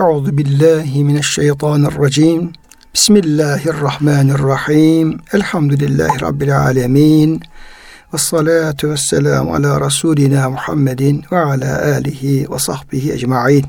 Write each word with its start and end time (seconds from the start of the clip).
Euzu 0.00 0.38
billahi 0.38 1.04
mineşşeytanirracim. 1.04 2.52
Bismillahirrahmanirrahim. 2.94 5.20
Elhamdülillahi 5.32 6.20
rabbil 6.20 6.58
alamin. 6.58 7.42
Ve 8.14 8.18
salatu 8.18 8.90
ve 8.90 8.96
selamu 8.96 9.54
ala 9.54 9.86
Resulina 9.86 10.50
Muhammedin 10.50 11.24
ve 11.32 11.38
ala 11.38 11.82
alihi 11.82 12.46
ve 12.50 12.58
sahbihi 12.58 13.12
ecmain. 13.12 13.64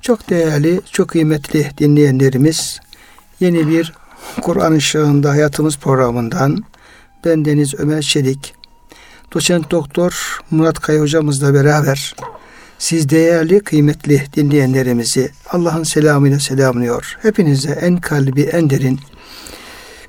Çok 0.00 0.30
değerli, 0.30 0.80
çok 0.92 1.08
kıymetli 1.08 1.70
dinleyenlerimiz, 1.78 2.80
yeni 3.40 3.68
bir 3.68 3.92
Kur'an 4.42 4.72
ışığında 4.72 5.30
hayatımız 5.30 5.78
programından 5.78 6.64
ben 7.24 7.44
Deniz 7.44 7.74
Ömer 7.74 8.02
Çelik, 8.02 8.54
doçent 9.34 9.70
doktor 9.70 10.40
Murat 10.50 10.80
Kaya 10.80 11.00
hocamızla 11.00 11.54
beraber 11.54 12.14
siz 12.78 13.08
değerli, 13.08 13.60
kıymetli 13.60 14.22
dinleyenlerimizi 14.36 15.30
Allah'ın 15.50 15.82
selamıyla 15.82 16.40
selamlıyor. 16.40 17.18
Hepinize 17.22 17.70
en 17.70 17.96
kalbi, 17.96 18.42
en 18.42 18.70
derin 18.70 19.00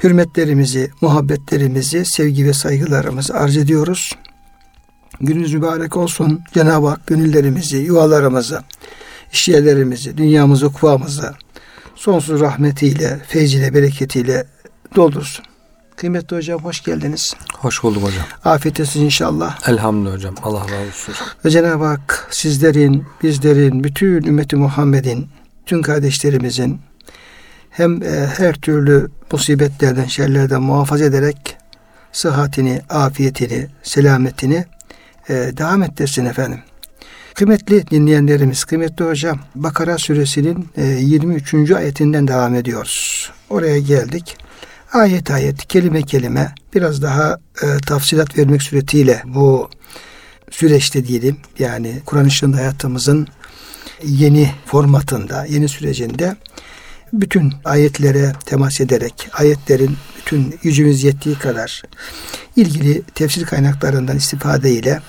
hürmetlerimizi, 0.03 0.91
muhabbetlerimizi, 1.01 2.05
sevgi 2.05 2.45
ve 2.45 2.53
saygılarımızı 2.53 3.33
arz 3.33 3.57
ediyoruz. 3.57 4.11
Gününüz 5.21 5.53
mübarek 5.53 5.97
olsun. 5.97 6.41
Cenab-ı 6.53 6.87
Hak 6.87 7.07
gönüllerimizi, 7.07 7.77
yuvalarımızı, 7.77 8.63
işyerlerimizi, 9.33 10.17
dünyamızı, 10.17 10.67
ukvamızı 10.67 11.33
sonsuz 11.95 12.41
rahmetiyle, 12.41 13.19
feyziyle, 13.27 13.73
bereketiyle 13.73 14.45
doldursun. 14.95 15.48
Kıymetli 15.99 16.37
hocam 16.37 16.63
hoş 16.63 16.83
geldiniz. 16.83 17.33
Hoş 17.53 17.83
bulduk 17.83 18.03
hocam. 18.03 18.23
Afiyet 18.45 18.79
olsun 18.79 19.01
inşallah. 19.01 19.69
Elhamdülillah 19.69 20.13
hocam. 20.15 20.35
Allah 20.43 20.61
razı 20.61 20.87
olsun. 20.87 21.15
Ve 21.45 21.49
Cenab-ı 21.49 21.85
Hak 21.85 22.27
sizlerin, 22.31 23.05
bizlerin, 23.23 23.83
bütün 23.83 24.23
ümmeti 24.23 24.55
Muhammed'in, 24.55 25.29
tüm 25.65 25.81
kardeşlerimizin 25.81 26.79
hem 27.69 28.03
e, 28.03 28.29
her 28.37 28.55
türlü 28.55 29.09
musibetlerden, 29.31 30.05
şerlerden 30.05 30.61
muhafaza 30.61 31.05
ederek 31.05 31.57
sıhhatini, 32.11 32.81
afiyetini, 32.89 33.67
selametini 33.83 34.65
e, 35.29 35.33
devam 35.33 35.83
ettirsin 35.83 36.25
efendim. 36.25 36.59
Kıymetli 37.33 37.89
dinleyenlerimiz, 37.89 38.63
kıymetli 38.63 39.05
hocam, 39.05 39.39
Bakara 39.55 39.97
suresinin 39.97 40.69
e, 40.77 40.85
23. 40.85 41.71
ayetinden 41.71 42.27
devam 42.27 42.55
ediyoruz. 42.55 43.31
Oraya 43.49 43.79
geldik. 43.79 44.37
Ayet 44.93 45.31
ayet, 45.31 45.67
kelime 45.67 46.01
kelime 46.01 46.55
biraz 46.73 47.01
daha 47.01 47.37
e, 47.63 47.77
tafsilat 47.77 48.37
vermek 48.37 48.63
suretiyle 48.63 49.21
bu 49.25 49.69
süreçte 50.51 51.07
diyelim 51.07 51.37
yani 51.59 52.01
Kur'an 52.05 52.25
ışığında 52.25 52.57
hayatımızın 52.57 53.27
yeni 54.03 54.51
formatında, 54.65 55.45
yeni 55.45 55.69
sürecinde 55.69 56.35
bütün 57.13 57.53
ayetlere 57.65 58.33
temas 58.45 58.81
ederek, 58.81 59.29
ayetlerin 59.33 59.97
bütün 60.17 60.55
gücümüz 60.63 61.03
yettiği 61.03 61.35
kadar 61.35 61.83
ilgili 62.55 63.01
tefsir 63.01 63.45
kaynaklarından 63.45 64.17
istifade 64.17 64.71
ile 64.71 64.99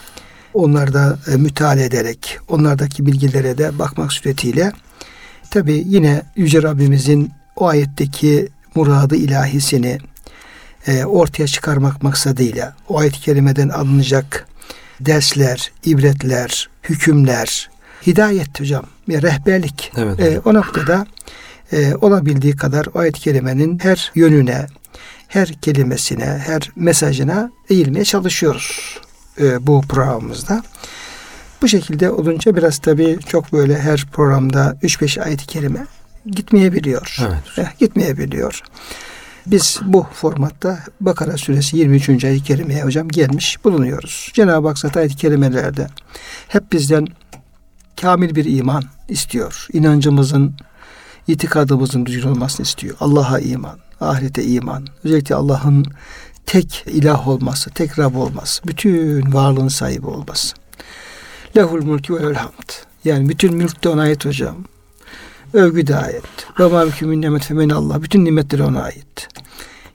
onlarda 0.55 1.19
e, 1.33 1.37
müteala 1.37 1.81
ederek, 1.81 2.39
onlardaki 2.49 3.07
bilgilere 3.07 3.59
de 3.59 3.79
bakmak 3.79 4.13
suretiyle 4.13 4.73
tabi 5.51 5.85
yine 5.87 6.23
Yüce 6.37 6.63
Rabbimizin 6.63 7.31
o 7.57 7.69
ayetteki 7.69 8.49
muradı 8.75 9.17
ilahisini 9.17 9.99
e, 10.87 11.05
ortaya 11.05 11.47
çıkarmak 11.47 12.03
maksadıyla 12.03 12.75
o 12.89 12.99
ayet-i 12.99 13.21
kerimeden 13.21 13.69
alınacak 13.69 14.49
dersler, 15.01 15.73
ibretler, 15.85 16.69
hükümler, 16.85 17.71
hidayet 18.07 18.61
hocam, 18.61 18.85
bir 19.09 19.23
rehberlik. 19.23 19.93
Evet, 19.97 20.21
e, 20.21 20.41
o 20.45 20.55
noktada 20.55 21.07
e, 21.73 21.95
olabildiği 21.95 22.57
kadar 22.57 22.87
o 22.95 22.99
ayet-i 22.99 23.21
kerimenin 23.21 23.79
her 23.79 24.13
yönüne, 24.15 24.67
her 25.29 25.49
kelimesine, 25.49 26.43
her 26.47 26.71
mesajına 26.77 27.51
eğilmeye 27.71 28.05
çalışıyoruz 28.05 28.99
e, 29.41 29.67
bu 29.67 29.81
programımızda. 29.81 30.63
Bu 31.63 31.69
şekilde 31.69 32.11
olunca 32.11 32.57
biraz 32.57 32.79
tabii 32.79 33.19
çok 33.27 33.53
böyle 33.53 33.79
her 33.79 34.07
programda 34.13 34.79
3-5 34.83 35.23
ayet-i 35.23 35.47
kerime 35.47 35.87
gitmeyebiliyor. 36.27 37.17
Evet. 37.21 37.59
Eh, 37.59 37.79
gitmeyebiliyor. 37.79 38.63
Biz 39.47 39.81
bu 39.83 40.07
formatta 40.13 40.79
Bakara 41.01 41.37
suresi 41.37 41.77
23. 41.77 42.25
ayet-i 42.25 42.45
kerimeye 42.45 42.85
hocam 42.85 43.09
gelmiş 43.09 43.65
bulunuyoruz. 43.65 44.31
Cenab-ı 44.35 44.69
Hak 44.69 44.79
zaten 44.79 45.01
ayet-i 45.01 45.17
kerimelerde 45.17 45.87
hep 46.49 46.73
bizden 46.73 47.07
kamil 48.01 48.35
bir 48.35 48.59
iman 48.59 48.85
istiyor. 49.09 49.67
İnancımızın, 49.73 50.55
itikadımızın 51.29 52.07
düzgün 52.07 52.29
olmasını 52.29 52.67
istiyor. 52.67 52.97
Allah'a 53.01 53.39
iman, 53.39 53.79
ahirete 54.01 54.45
iman. 54.45 54.87
Özellikle 55.05 55.35
Allah'ın 55.35 55.87
tek 56.47 56.85
ilah 56.87 57.29
olması, 57.29 57.71
tek 57.71 57.99
Rab 57.99 58.15
olması, 58.15 58.63
bütün 58.69 59.33
varlığın 59.33 59.69
sahibi 59.69 60.07
olması. 60.07 60.57
Lehul 61.57 61.85
mulki 61.85 62.15
ve 62.15 62.35
hamd. 62.35 62.71
Yani 63.05 63.29
bütün 63.29 63.57
mülk 63.57 63.85
de 63.85 63.89
ona 63.89 64.03
ait 64.03 64.25
hocam. 64.25 64.57
Övgü 65.55 65.87
de 65.87 65.97
ait. 65.97 66.25
Ve 66.61 66.67
mâlükü 66.67 67.21
nimet 67.21 67.43
femen 67.43 67.69
Allah. 67.69 68.03
Bütün 68.03 68.25
nimetleri 68.25 68.63
ona 68.63 68.83
ait. 68.83 69.29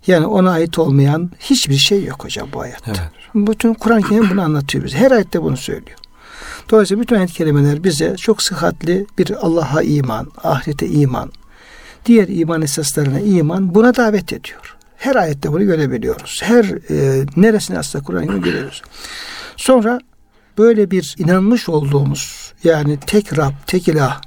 Yani 0.07 0.25
ona 0.25 0.51
ait 0.51 0.79
olmayan 0.79 1.31
hiçbir 1.39 1.77
şey 1.77 2.03
yok 2.03 2.23
hocam 2.23 2.47
bu 2.53 2.61
hayatta. 2.61 2.91
Evet. 2.91 3.47
Bütün 3.47 3.73
Kur'an-ı 3.73 4.01
Kerim 4.01 4.29
bunu 4.29 4.41
anlatıyor 4.41 4.83
bize. 4.85 4.97
Her 4.97 5.11
ayette 5.11 5.41
bunu 5.41 5.57
söylüyor. 5.57 5.97
Dolayısıyla 6.69 7.03
bütün 7.03 7.16
ayet 7.16 7.31
kelimeler 7.31 7.83
bize 7.83 8.16
çok 8.16 8.43
sıhhatli 8.43 9.05
bir 9.17 9.31
Allah'a 9.31 9.81
iman, 9.81 10.31
ahirete 10.43 10.88
iman, 10.88 11.31
diğer 12.05 12.27
iman 12.27 12.61
esaslarına 12.61 13.19
iman 13.19 13.75
buna 13.75 13.95
davet 13.95 14.33
ediyor. 14.33 14.75
Her 14.97 15.16
ayette 15.16 15.51
bunu 15.51 15.66
görebiliyoruz. 15.66 16.41
Her 16.43 16.66
e, 16.66 17.25
neresine 17.35 17.79
aslında 17.79 18.05
Kur'an'ı 18.05 18.41
görüyoruz. 18.41 18.81
Sonra 19.57 19.99
böyle 20.57 20.91
bir 20.91 21.16
inanmış 21.17 21.69
olduğumuz 21.69 22.53
yani 22.63 22.99
tek 22.99 23.37
Rab, 23.37 23.51
tek 23.67 23.87
ilah, 23.87 24.22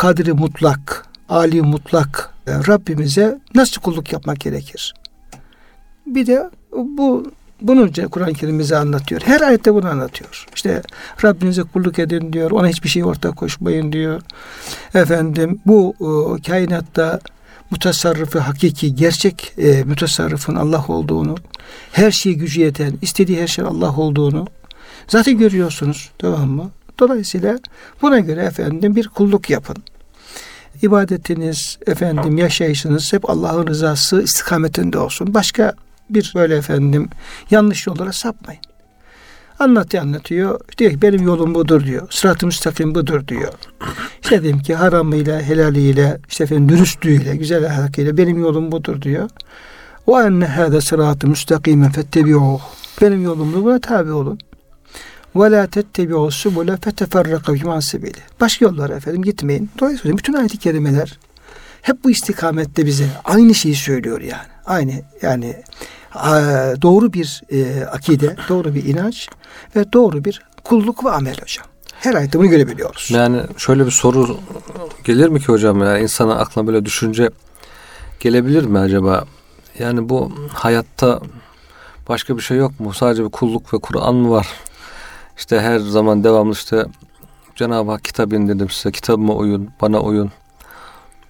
kadri 0.00 0.32
mutlak, 0.32 1.06
ali 1.28 1.62
mutlak 1.62 2.34
e, 2.46 2.52
Rabbimize 2.52 3.38
nasıl 3.54 3.80
kulluk 3.80 4.12
yapmak 4.12 4.40
gerekir? 4.40 4.94
Bir 6.06 6.26
de 6.26 6.50
bu 6.72 7.32
bunu 7.60 7.90
Kur'an-ı 8.10 8.32
Kerim 8.32 8.58
bize 8.58 8.76
anlatıyor. 8.76 9.20
Her 9.24 9.40
ayette 9.40 9.74
bunu 9.74 9.88
anlatıyor. 9.88 10.46
İşte 10.54 10.82
Rabbinize 11.24 11.62
kulluk 11.62 11.98
edin 11.98 12.32
diyor. 12.32 12.50
Ona 12.50 12.68
hiçbir 12.68 12.88
şey 12.88 13.04
ortak 13.04 13.36
koşmayın 13.36 13.92
diyor. 13.92 14.22
Efendim 14.94 15.60
bu 15.66 15.94
e, 16.00 16.42
kainatta 16.42 17.20
mutasarrıfı 17.70 18.38
hakiki, 18.38 18.94
gerçek 18.94 19.52
e, 19.58 19.84
mutasarrıfın 19.84 20.54
Allah 20.54 20.84
olduğunu, 20.88 21.36
her 21.92 22.10
şeyi 22.10 22.36
gücü 22.36 22.60
yeten, 22.60 22.92
istediği 23.02 23.42
her 23.42 23.46
şey 23.46 23.64
Allah 23.64 23.96
olduğunu 23.96 24.46
zaten 25.08 25.38
görüyorsunuz. 25.38 26.10
Tamam 26.18 26.48
mı? 26.48 26.70
Dolayısıyla 26.98 27.58
buna 28.02 28.18
göre 28.18 28.42
efendim 28.42 28.96
bir 28.96 29.08
kulluk 29.08 29.50
yapın. 29.50 29.76
İbadetiniz, 30.82 31.78
efendim 31.86 32.38
yaşayışınız 32.38 33.12
hep 33.12 33.30
Allah'ın 33.30 33.66
rızası 33.66 34.22
istikametinde 34.22 34.98
olsun. 34.98 35.34
Başka 35.34 35.74
bir 36.10 36.32
böyle 36.34 36.56
efendim 36.56 37.08
yanlış 37.50 37.86
yollara 37.86 38.12
sapmayın. 38.12 38.62
Anlatıyor 39.58 40.02
anlatıyor. 40.02 40.60
Diyor 40.78 40.90
ki 40.90 41.02
benim 41.02 41.22
yolum 41.22 41.54
budur 41.54 41.84
diyor. 41.84 42.06
Sırat-ı 42.10 42.46
müstakim 42.46 42.94
budur 42.94 43.28
diyor. 43.28 43.52
İşte 44.22 44.42
dedim 44.42 44.58
ki 44.58 44.74
haramıyla, 44.74 45.40
helaliyle, 45.40 46.18
işte 46.28 46.44
efendim 46.44 46.68
dürüstlüğüyle, 46.68 47.36
güzel 47.36 47.66
ahlakıyla 47.66 48.16
benim 48.16 48.40
yolum 48.40 48.72
budur 48.72 49.02
diyor. 49.02 49.30
O 50.06 50.22
enne 50.22 50.46
hâde 50.46 50.80
sırat-ı 50.80 51.28
müstakimen 51.28 51.90
fettebi'uh. 51.92 52.60
Benim 53.00 53.22
yolumda 53.22 53.64
buna 53.64 53.80
tabi 53.80 54.12
olun. 54.12 54.38
Ve 55.36 55.50
la 55.50 55.66
tettebi'u 55.66 56.30
subule 56.30 56.76
feteferraka 56.76 57.54
biman 57.54 57.80
sebili. 57.80 58.18
Başka 58.40 58.64
yollara 58.64 58.94
efendim 58.94 59.22
gitmeyin. 59.22 59.70
Dolayısıyla 59.78 60.18
bütün 60.18 60.32
ayet-i 60.32 60.58
kerimeler 60.58 61.18
hep 61.82 62.04
bu 62.04 62.10
istikamette 62.10 62.86
bize 62.86 63.06
aynı 63.24 63.54
şeyi 63.54 63.74
söylüyor 63.74 64.20
yani. 64.20 64.48
Aynı 64.66 64.92
yani 65.22 65.56
doğru 66.82 67.12
bir 67.12 67.42
e, 67.52 67.84
akide, 67.84 68.36
doğru 68.48 68.74
bir 68.74 68.84
inanç 68.84 69.28
ve 69.76 69.92
doğru 69.92 70.24
bir 70.24 70.42
kulluk 70.64 71.04
ve 71.04 71.10
amel 71.10 71.36
hocam. 71.40 71.66
Her 71.92 72.14
ayette 72.14 72.38
bunu 72.38 72.48
görebiliyoruz. 72.48 73.10
Yani 73.10 73.42
şöyle 73.56 73.86
bir 73.86 73.90
soru 73.90 74.38
gelir 75.04 75.28
mi 75.28 75.40
ki 75.40 75.46
hocam 75.46 75.82
ya 75.82 75.98
insana 75.98 76.34
aklına 76.34 76.66
böyle 76.66 76.84
düşünce 76.84 77.30
gelebilir 78.20 78.64
mi 78.64 78.78
acaba? 78.78 79.24
Yani 79.78 80.08
bu 80.08 80.32
hayatta 80.52 81.20
başka 82.08 82.36
bir 82.36 82.42
şey 82.42 82.56
yok 82.56 82.80
mu? 82.80 82.92
Sadece 82.94 83.24
bir 83.24 83.30
kulluk 83.30 83.74
ve 83.74 83.78
Kur'an 83.78 84.14
mı 84.14 84.30
var? 84.30 84.46
İşte 85.40 85.60
her 85.60 85.78
zaman 85.78 86.24
devamlı 86.24 86.52
işte 86.52 86.84
Cenab-ı 87.56 87.90
Hak 87.90 88.04
kitap 88.04 88.32
indirdim 88.32 88.70
size. 88.70 88.90
Kitabıma 88.92 89.34
uyun, 89.34 89.70
bana 89.80 90.00
uyun. 90.00 90.30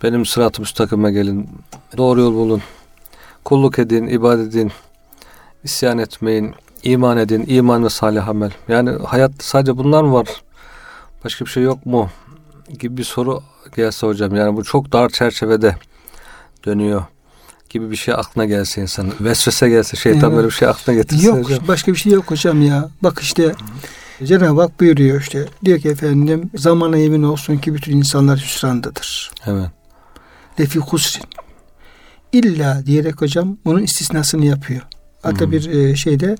Benim 0.02 0.26
sırat-ı 0.26 0.60
müstakime 0.60 1.12
gelin. 1.12 1.48
Doğru 1.96 2.20
yol 2.20 2.34
bulun. 2.34 2.62
Kulluk 3.44 3.78
edin, 3.78 4.06
ibadet 4.06 4.48
edin. 4.48 4.72
isyan 5.64 5.98
etmeyin. 5.98 6.54
iman 6.82 7.18
edin. 7.18 7.44
iman 7.48 7.84
ve 7.84 7.88
salih 7.88 8.28
amel. 8.28 8.50
Yani 8.68 8.90
hayat 8.90 9.32
sadece 9.38 9.76
bunlar 9.76 10.02
mı 10.02 10.12
var? 10.12 10.42
Başka 11.24 11.44
bir 11.44 11.50
şey 11.50 11.62
yok 11.62 11.86
mu? 11.86 12.10
gibi 12.78 12.96
bir 12.96 13.04
soru 13.04 13.42
gelse 13.76 14.06
hocam 14.06 14.34
yani 14.34 14.56
bu 14.56 14.64
çok 14.64 14.92
dar 14.92 15.08
çerçevede 15.08 15.76
dönüyor 16.66 17.02
gibi 17.70 17.90
bir 17.90 17.96
şey 17.96 18.14
aklına 18.14 18.44
gelse 18.44 18.82
insan 18.82 19.12
vesvese 19.20 19.68
gelse 19.68 19.96
şeytan 19.96 20.30
evet. 20.30 20.36
böyle 20.36 20.46
bir 20.48 20.52
şey 20.52 20.68
aklına 20.68 20.96
getirse 20.96 21.26
yok 21.26 21.44
hocam. 21.44 21.68
başka 21.68 21.92
bir 21.92 21.96
şey 21.96 22.12
yok 22.12 22.30
hocam 22.30 22.62
ya 22.62 22.88
bak 23.02 23.18
işte 23.22 23.54
Cenab-ı 24.24 24.60
Hak 24.60 24.80
buyuruyor 24.80 25.20
işte 25.20 25.46
diyor 25.64 25.80
ki 25.80 25.88
efendim 25.88 26.50
zamana 26.54 26.96
yemin 26.96 27.22
olsun 27.22 27.56
ki 27.56 27.74
bütün 27.74 27.96
insanlar 27.96 28.38
hüsrandadır. 28.38 29.30
Evet. 29.46 29.70
Lefi 30.60 30.78
husrin. 30.78 31.24
İlla 32.32 32.86
diyerek 32.86 33.20
hocam 33.20 33.56
bunun 33.64 33.82
istisnasını 33.82 34.46
yapıyor. 34.46 34.82
Hatta 35.22 35.44
hmm. 35.44 35.52
bir 35.52 35.70
e, 35.70 35.96
şeyde 35.96 36.36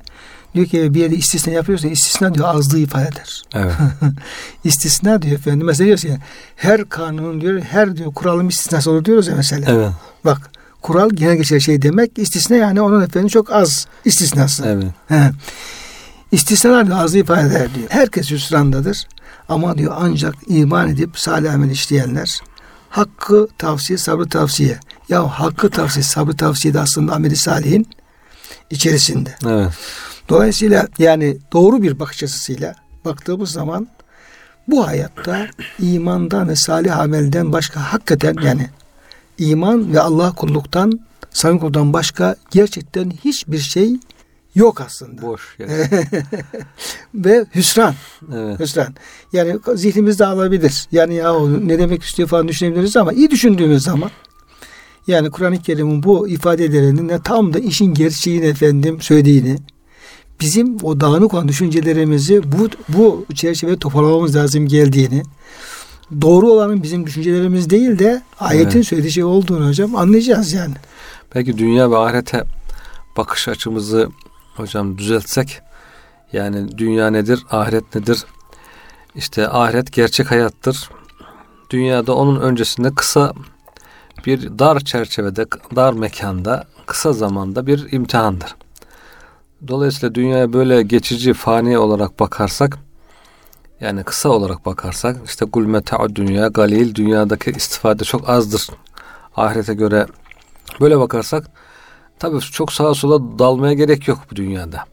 diyor 0.54 0.66
ki 0.66 0.94
bir 0.94 1.00
yerde 1.00 1.16
istisna 1.16 1.52
yapıyorsa 1.52 1.88
istisna 1.88 2.34
diyor 2.34 2.48
azlığı 2.48 2.78
ifade 2.78 3.08
eder. 3.08 3.42
Evet. 3.54 3.74
istisna 4.64 5.22
diyor 5.22 5.34
efendim. 5.34 5.66
Mesela 5.66 5.86
diyoruz 5.86 6.04
ya 6.04 6.18
her 6.56 6.88
kanunun 6.88 7.40
diyor 7.40 7.60
her 7.60 7.96
diyor 7.96 8.14
kuralın 8.14 8.48
istisnası 8.48 8.90
olur 8.90 9.04
diyoruz 9.04 9.28
ya 9.28 9.34
mesela. 9.36 9.72
Evet. 9.72 9.90
Bak 10.24 10.50
kural 10.82 11.10
genel 11.10 11.36
geçer 11.36 11.60
şey 11.60 11.82
demek 11.82 12.18
istisna 12.18 12.56
yani 12.56 12.80
onun 12.80 13.02
efendim 13.02 13.28
çok 13.28 13.52
az 13.52 13.86
istisnası. 14.04 14.66
Evet. 15.10 15.32
İstisnalar 16.32 16.90
da 16.90 16.96
azı 16.96 17.18
ifade 17.18 17.46
eder 17.46 17.74
diyor. 17.74 17.86
Herkes 17.88 18.30
hüsrandadır. 18.30 19.08
Ama 19.48 19.78
diyor 19.78 19.94
ancak 19.98 20.34
iman 20.46 20.88
edip 20.88 21.18
salih 21.18 21.54
amel 21.54 21.70
işleyenler 21.70 22.40
hakkı 22.90 23.48
tavsiye, 23.58 23.98
sabrı 23.98 24.28
tavsiye. 24.28 24.78
Ya 25.08 25.26
hakkı 25.26 25.70
tavsiye, 25.70 26.02
sabrı 26.02 26.36
tavsiye 26.36 26.74
de 26.74 26.80
aslında 26.80 27.12
ameli 27.14 27.36
salihin 27.36 27.86
içerisinde. 28.70 29.34
Evet. 29.46 29.72
Dolayısıyla 30.28 30.88
yani 30.98 31.38
doğru 31.52 31.82
bir 31.82 31.98
bakış 31.98 32.22
açısıyla 32.22 32.74
baktığımız 33.04 33.50
zaman 33.50 33.88
bu 34.68 34.86
hayatta 34.86 35.46
imandan 35.78 36.48
ve 36.48 36.56
salih 36.56 36.98
amelden 36.98 37.52
başka 37.52 37.92
hakikaten 37.92 38.36
yani 38.42 38.70
iman 39.38 39.92
ve 39.92 40.00
Allah 40.00 40.32
kulluktan, 40.32 41.00
samimi 41.30 41.60
kulluktan 41.60 41.92
başka 41.92 42.36
gerçekten 42.50 43.10
hiçbir 43.24 43.58
şey 43.58 43.96
yok 44.54 44.80
aslında. 44.80 45.22
Boş. 45.22 45.56
ve 47.14 47.46
hüsran. 47.54 47.94
Evet. 48.34 48.60
Hüsran. 48.60 48.94
Yani 49.32 49.56
zihnimizde 49.74 50.26
alabilir. 50.26 50.88
Yani 50.92 51.14
ya 51.14 51.40
ne 51.48 51.78
demek 51.78 52.02
istiyor 52.02 52.28
falan 52.28 52.48
düşünebiliriz 52.48 52.96
ama 52.96 53.12
iyi 53.12 53.30
düşündüğümüz 53.30 53.82
zaman 53.82 54.10
yani 55.06 55.30
Kur'an-ı 55.30 55.62
Kerim'in 55.62 56.02
bu 56.02 56.28
ifadelerinin 56.28 57.08
de 57.08 57.20
tam 57.24 57.52
da 57.52 57.58
işin 57.58 57.94
gerçeğini 57.94 58.46
efendim 58.46 59.00
söylediğini 59.00 59.58
bizim 60.40 60.76
o 60.82 61.00
dağınık 61.00 61.34
olan 61.34 61.48
düşüncelerimizi 61.48 62.52
bu 62.52 62.68
bu 62.88 63.26
çerçevede 63.34 63.78
toparlamamız 63.78 64.36
lazım 64.36 64.66
geldiğini 64.66 65.22
doğru 66.20 66.50
olanın 66.50 66.82
bizim 66.82 67.06
düşüncelerimiz 67.06 67.70
değil 67.70 67.98
de 67.98 68.22
ayetin 68.40 68.76
evet. 68.78 68.86
söylediği 68.86 69.12
şey 69.12 69.24
olduğunu 69.24 69.68
hocam 69.68 69.96
anlayacağız 69.96 70.52
yani. 70.52 70.74
Belki 71.34 71.58
dünya 71.58 71.90
ve 71.90 71.96
ahirete 71.96 72.44
bakış 73.16 73.48
açımızı 73.48 74.08
hocam 74.60 74.98
düzeltsek 74.98 75.60
yani 76.32 76.78
dünya 76.78 77.10
nedir, 77.10 77.44
ahiret 77.50 77.94
nedir? 77.94 78.24
İşte 79.14 79.48
ahiret 79.48 79.92
gerçek 79.92 80.30
hayattır. 80.30 80.90
Dünyada 81.70 82.14
onun 82.14 82.40
öncesinde 82.40 82.94
kısa 82.94 83.32
bir 84.26 84.58
dar 84.58 84.80
çerçevede, 84.80 85.46
dar 85.76 85.92
mekanda, 85.92 86.64
kısa 86.86 87.12
zamanda 87.12 87.66
bir 87.66 87.92
imtihandır. 87.92 88.56
Dolayısıyla 89.68 90.14
dünyaya 90.14 90.52
böyle 90.52 90.82
geçici, 90.82 91.32
fani 91.32 91.78
olarak 91.78 92.20
bakarsak, 92.20 92.78
yani 93.80 94.04
kısa 94.04 94.28
olarak 94.28 94.66
bakarsak, 94.66 95.16
işte 95.24 95.44
kul 95.46 95.66
meta'u 95.66 96.16
dünya 96.16 96.48
galil, 96.48 96.94
dünyadaki 96.94 97.50
istifade 97.50 98.04
çok 98.04 98.28
azdır. 98.28 98.68
Ahirete 99.36 99.74
göre 99.74 100.06
böyle 100.80 100.98
bakarsak, 100.98 101.50
tabii 102.20 102.40
çok 102.40 102.72
sağa 102.72 102.94
sola 102.94 103.38
dalmaya 103.38 103.72
gerek 103.72 104.08
yok 104.08 104.18
bu 104.30 104.36
dünyada. 104.36 104.84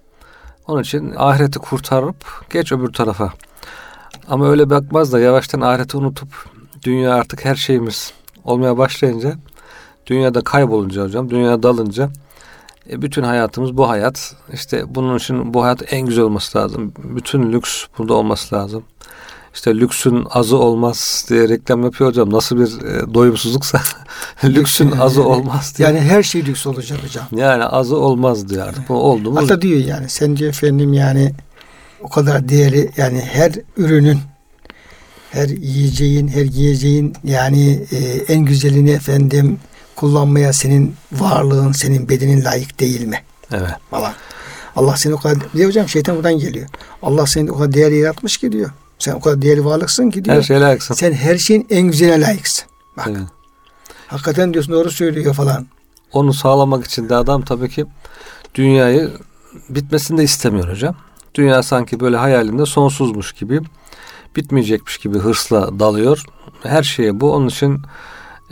Onun 0.68 0.81
için 0.81 1.13
ahireti 1.18 1.59
kurtarıp 1.59 2.45
geç 2.50 2.71
öbür 2.71 2.94
tarafa. 2.94 3.33
Ama 4.27 4.50
öyle 4.50 4.69
bakmaz 4.69 5.13
da 5.13 5.19
yavaştan 5.19 5.62
ahireti 5.62 5.97
unutup 5.97 6.27
dünya 6.83 7.13
artık 7.13 7.45
her 7.45 7.56
şeyimiz 7.56 8.13
olmaya 8.44 8.77
başlayınca 8.77 9.35
dünyada 10.07 10.41
kaybolunca 10.41 11.03
hocam, 11.03 11.29
dünyaya 11.29 11.63
dalınca 11.63 12.09
e, 12.89 13.01
bütün 13.01 13.24
hayatımız 13.24 13.77
bu 13.77 13.89
hayat. 13.89 14.35
İşte 14.53 14.95
bunun 14.95 15.18
için 15.18 15.53
bu 15.53 15.63
hayat 15.63 15.94
en 15.94 16.06
güzel 16.06 16.24
olması 16.24 16.57
lazım. 16.57 16.94
Bütün 16.97 17.53
lüks 17.53 17.85
burada 17.97 18.13
olması 18.13 18.56
lazım. 18.56 18.83
İşte 19.57 19.75
lüksün 19.75 20.27
azı 20.30 20.57
olmaz 20.57 21.25
diye 21.30 21.50
reklam 21.50 21.83
yapıyor 21.83 22.09
hocam. 22.09 22.33
Nasıl 22.33 22.59
bir 22.59 22.86
e, 22.86 23.13
doyumsuzluksa 23.13 23.81
lüksün 24.44 24.92
azı 24.92 25.24
olmaz 25.24 25.74
diye. 25.77 25.88
Yani 25.88 26.00
her 26.00 26.24
şey 26.24 26.45
lüks 26.45 26.68
olacak 26.68 27.04
hocam. 27.04 27.25
Yani 27.31 27.63
azı 27.63 27.98
olmaz 27.98 28.50
diyor 28.50 28.68
artık. 28.68 28.89
Bu 28.89 28.94
oldu 28.94 29.31
mu? 29.31 29.42
Hatta 29.42 29.62
diyor 29.62 29.80
yani 29.80 30.09
sence 30.09 30.45
efendim 30.45 30.94
yani 30.94 31.31
o 32.01 32.09
kadar 32.09 32.50
değeri 32.50 32.92
yani 32.98 33.21
her 33.21 33.51
ürünün 33.77 34.19
her 35.31 35.50
yiyeceğin, 35.50 36.27
her 36.27 36.45
giyeceğin 36.45 37.13
yani 37.24 37.86
e, 37.92 37.98
en 38.33 38.45
güzelini 38.45 38.92
efendim 38.92 39.60
kullanmaya 39.95 40.53
senin 40.53 40.95
varlığın, 41.12 41.71
senin 41.71 42.10
bedenin 42.10 42.45
layık 42.45 42.80
değil 42.80 43.06
mi? 43.06 43.24
Evet. 43.51 43.71
Falan. 43.92 44.13
Allah 44.75 44.98
seni 44.98 45.13
o 45.13 45.18
kadar 45.18 45.38
diyor 45.53 45.69
hocam 45.69 45.89
şeytan 45.89 46.15
buradan 46.15 46.39
geliyor. 46.39 46.68
Allah 47.01 47.27
seni 47.27 47.51
o 47.51 47.57
kadar 47.57 47.74
değerli 47.74 47.98
yaratmış 47.98 48.38
ki 48.38 48.51
diyor. 48.51 48.69
Sen 48.99 49.13
o 49.13 49.19
kadar 49.19 49.41
değerli 49.41 49.65
varlıksın 49.65 50.09
ki 50.09 50.25
diyor. 50.25 50.35
Her 50.38 50.41
şeye 50.41 50.59
layıksın. 50.59 50.94
Sen 50.94 51.13
her 51.13 51.38
şeyin 51.38 51.67
en 51.69 51.81
güzeline 51.81 52.21
layıksın. 52.21 52.65
Bak. 52.97 53.07
Evet. 53.09 53.21
Hakikaten 54.07 54.53
diyorsun 54.53 54.73
doğru 54.73 54.91
söylüyor 54.91 55.33
falan. 55.33 55.67
Onu 56.13 56.33
sağlamak 56.33 56.85
için 56.85 57.09
de 57.09 57.15
adam 57.15 57.41
tabii 57.41 57.69
ki 57.69 57.85
dünyayı 58.55 59.11
bitmesini 59.69 60.17
de 60.17 60.23
istemiyor 60.23 60.69
hocam. 60.69 60.95
Dünya 61.35 61.63
sanki 61.63 61.99
böyle 61.99 62.17
hayalinde 62.17 62.65
sonsuzmuş 62.65 63.33
gibi 63.33 63.61
bitmeyecekmiş 64.35 64.97
gibi 64.97 65.17
hırsla 65.19 65.79
dalıyor. 65.79 66.23
Her 66.63 66.83
şeye 66.83 67.19
bu. 67.19 67.33
Onun 67.33 67.47
için 67.47 67.81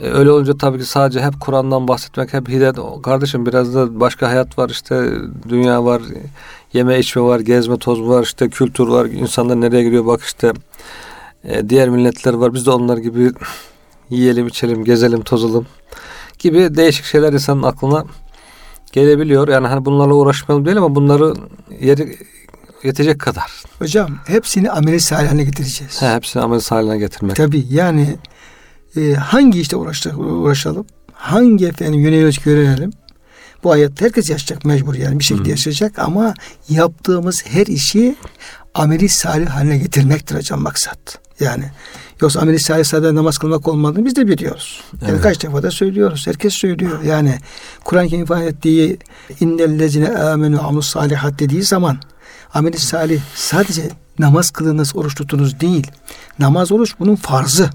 öyle 0.00 0.30
olunca 0.30 0.58
tabii 0.58 0.78
ki 0.78 0.84
sadece 0.84 1.20
hep 1.20 1.40
Kur'an'dan 1.40 1.88
bahsetmek, 1.88 2.32
hep 2.32 2.48
hidayet. 2.48 2.76
Kardeşim 3.02 3.46
biraz 3.46 3.74
da 3.74 4.00
başka 4.00 4.28
hayat 4.28 4.58
var 4.58 4.70
işte 4.70 5.10
dünya 5.48 5.84
var, 5.84 6.02
yeme 6.72 6.98
içme 6.98 7.22
var, 7.22 7.40
gezme 7.40 7.76
toz 7.78 8.00
var, 8.02 8.22
işte 8.22 8.48
kültür 8.48 8.88
var. 8.88 9.06
İnsanlar 9.06 9.60
nereye 9.60 9.84
gidiyor 9.84 10.06
bak 10.06 10.20
işte 10.22 10.52
e, 11.44 11.68
diğer 11.68 11.88
milletler 11.88 12.34
var. 12.34 12.54
Biz 12.54 12.66
de 12.66 12.70
onlar 12.70 12.96
gibi 12.96 13.32
yiyelim, 14.10 14.46
içelim, 14.46 14.84
gezelim, 14.84 15.22
tozalım 15.22 15.66
gibi 16.38 16.76
değişik 16.76 17.04
şeyler 17.04 17.32
insanın 17.32 17.62
aklına 17.62 18.04
gelebiliyor. 18.92 19.48
Yani 19.48 19.66
hani 19.66 19.84
bunlarla 19.84 20.14
uğraşmayalım 20.14 20.66
değil 20.66 20.76
ama 20.76 20.94
bunları 20.94 21.34
yeri 21.80 22.18
yetecek 22.82 23.20
kadar. 23.20 23.62
Hocam 23.78 24.18
hepsini 24.26 24.70
ameli 24.70 25.14
haline 25.14 25.44
getireceğiz. 25.44 26.02
He, 26.02 26.14
hepsini 26.14 26.42
ameli 26.42 26.62
haline 26.62 26.98
getirmek. 26.98 27.36
Tabii 27.36 27.66
yani 27.70 28.16
e, 28.96 29.14
hangi 29.14 29.60
işte 29.60 29.76
uğraşalım, 29.76 30.86
hangi 31.12 31.66
efendim 31.66 32.00
yönelik 32.00 32.46
öğrenelim. 32.46 32.90
Bu 33.64 33.70
hayatta 33.70 34.04
herkes 34.04 34.30
yaşayacak 34.30 34.64
mecbur 34.64 34.94
yani 34.94 35.18
bir 35.18 35.24
şekilde 35.24 35.44
hmm. 35.44 35.50
yaşayacak 35.50 35.98
ama 35.98 36.34
yaptığımız 36.68 37.42
her 37.46 37.66
işi 37.66 38.16
ameli 38.74 39.08
salih 39.08 39.48
haline 39.48 39.78
getirmektir 39.78 40.36
hocam 40.36 40.62
maksat. 40.62 41.18
Yani 41.40 41.64
yoksa 42.20 42.40
ameli 42.40 42.58
salih 42.58 42.84
sadece 42.84 43.14
namaz 43.14 43.38
kılmak 43.38 43.68
olmadığını 43.68 44.04
biz 44.04 44.16
de 44.16 44.28
biliyoruz. 44.28 44.80
Yani 45.02 45.10
evet. 45.10 45.22
kaç 45.22 45.42
defa 45.42 45.62
da 45.62 45.70
söylüyoruz. 45.70 46.26
Herkes 46.26 46.54
söylüyor. 46.54 47.02
Yani 47.02 47.38
Kur'an-ı 47.84 48.08
Kerim 48.08 48.24
ifade 48.24 48.46
ettiği 48.46 48.98
innellezine 49.40 50.08
amenu 50.08 50.66
amus 50.66 50.86
salihat 50.86 51.38
dediği 51.38 51.62
zaman 51.62 51.98
ameli 52.54 52.78
salih 52.78 53.20
sadece 53.34 53.82
namaz 54.18 54.50
kılınız, 54.50 54.96
oruç 54.96 55.14
tutunuz 55.14 55.60
değil. 55.60 55.86
Namaz, 56.38 56.72
oruç 56.72 56.94
bunun 56.98 57.16
farzı. 57.16 57.70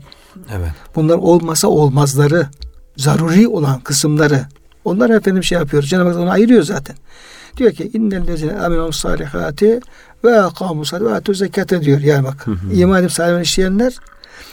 Evet. 0.52 0.72
Bunlar 0.96 1.16
olmasa 1.16 1.68
olmazları, 1.68 2.48
zaruri 2.98 3.48
olan 3.48 3.80
kısımları. 3.80 4.46
Onlar 4.86 5.10
efendim 5.10 5.44
şey 5.44 5.58
yapıyor. 5.58 5.84
Cenab-ı 5.84 6.10
Hak 6.10 6.18
onu 6.18 6.32
ayırıyor 6.32 6.64
zaten. 6.64 6.96
Diyor 7.58 7.72
ki 7.72 7.92
innellezine 7.94 8.60
amenu 8.60 8.94
salihati 8.94 9.80
ve 10.24 10.42
akamu 10.42 10.84
ve 10.94 11.14
atu 11.14 11.34
zekate 11.34 11.82
diyor. 11.82 12.00
Yani 12.00 12.26
bak 12.26 12.48
hı 12.48 12.52
hı. 12.52 12.74
iman 12.74 13.00
edip 13.00 13.12
salih 13.12 13.42
işleyenler 13.42 13.94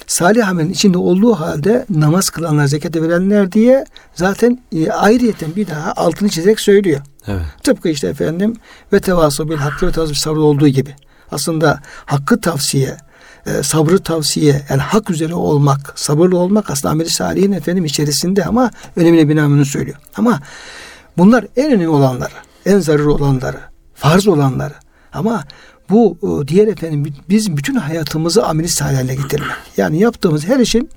salih 0.07 0.49
amelin 0.49 0.71
içinde 0.71 0.99
olduğu 0.99 1.35
halde 1.35 1.87
namaz 1.91 2.31
kılanlar, 2.31 2.67
zekat 2.67 2.97
verenler 2.97 3.53
diye 3.53 3.85
zaten 4.15 4.63
e, 4.73 4.91
ayrıyeten 4.91 5.57
bir 5.57 5.67
daha 5.67 5.93
altını 5.93 6.29
çizerek 6.29 6.61
söylüyor. 6.61 7.01
Evet. 7.27 7.43
Tıpkı 7.63 7.89
işte 7.89 8.09
efendim 8.09 8.57
ve 8.93 9.01
tevasu 9.01 9.51
bil 9.51 9.57
hakkı 9.57 9.87
ve 9.87 9.93
tevasu 9.93 10.15
sabrı 10.15 10.41
olduğu 10.41 10.69
gibi. 10.69 10.95
Aslında 11.31 11.81
hakkı 12.07 12.41
tavsiye, 12.41 12.97
e, 13.49 13.63
sabrı 13.63 13.99
tavsiye, 13.99 14.63
yani 14.71 14.81
hak 14.81 15.11
üzere 15.11 15.35
olmak, 15.35 15.93
sabırlı 15.97 16.39
olmak 16.39 16.71
aslında 16.71 16.93
ameli 16.93 17.11
salihin 17.11 17.53
efendim 17.53 17.85
içerisinde 17.85 18.45
ama 18.45 18.71
önemine 18.97 19.29
binamını 19.29 19.65
söylüyor. 19.65 19.99
Ama 20.17 20.41
bunlar 21.19 21.47
en 21.57 21.67
önemli 21.73 21.89
olanları, 21.89 22.35
en 22.67 22.79
zararlı 22.79 23.15
olanları, 23.15 23.59
farz 23.95 24.29
olanları. 24.29 24.75
Ama 25.13 25.45
bu 25.91 26.19
e, 26.23 26.49
diğer 26.49 26.69
efendim 26.69 27.15
biz 27.29 27.57
bütün 27.57 27.75
hayatımızı 27.75 28.47
ameli 28.47 28.69
salih 28.69 28.97
haline 28.97 29.15
getirmek. 29.15 29.57
Yani 29.77 29.99
yaptığımız 29.99 30.47
her 30.47 30.59
işin 30.59 30.91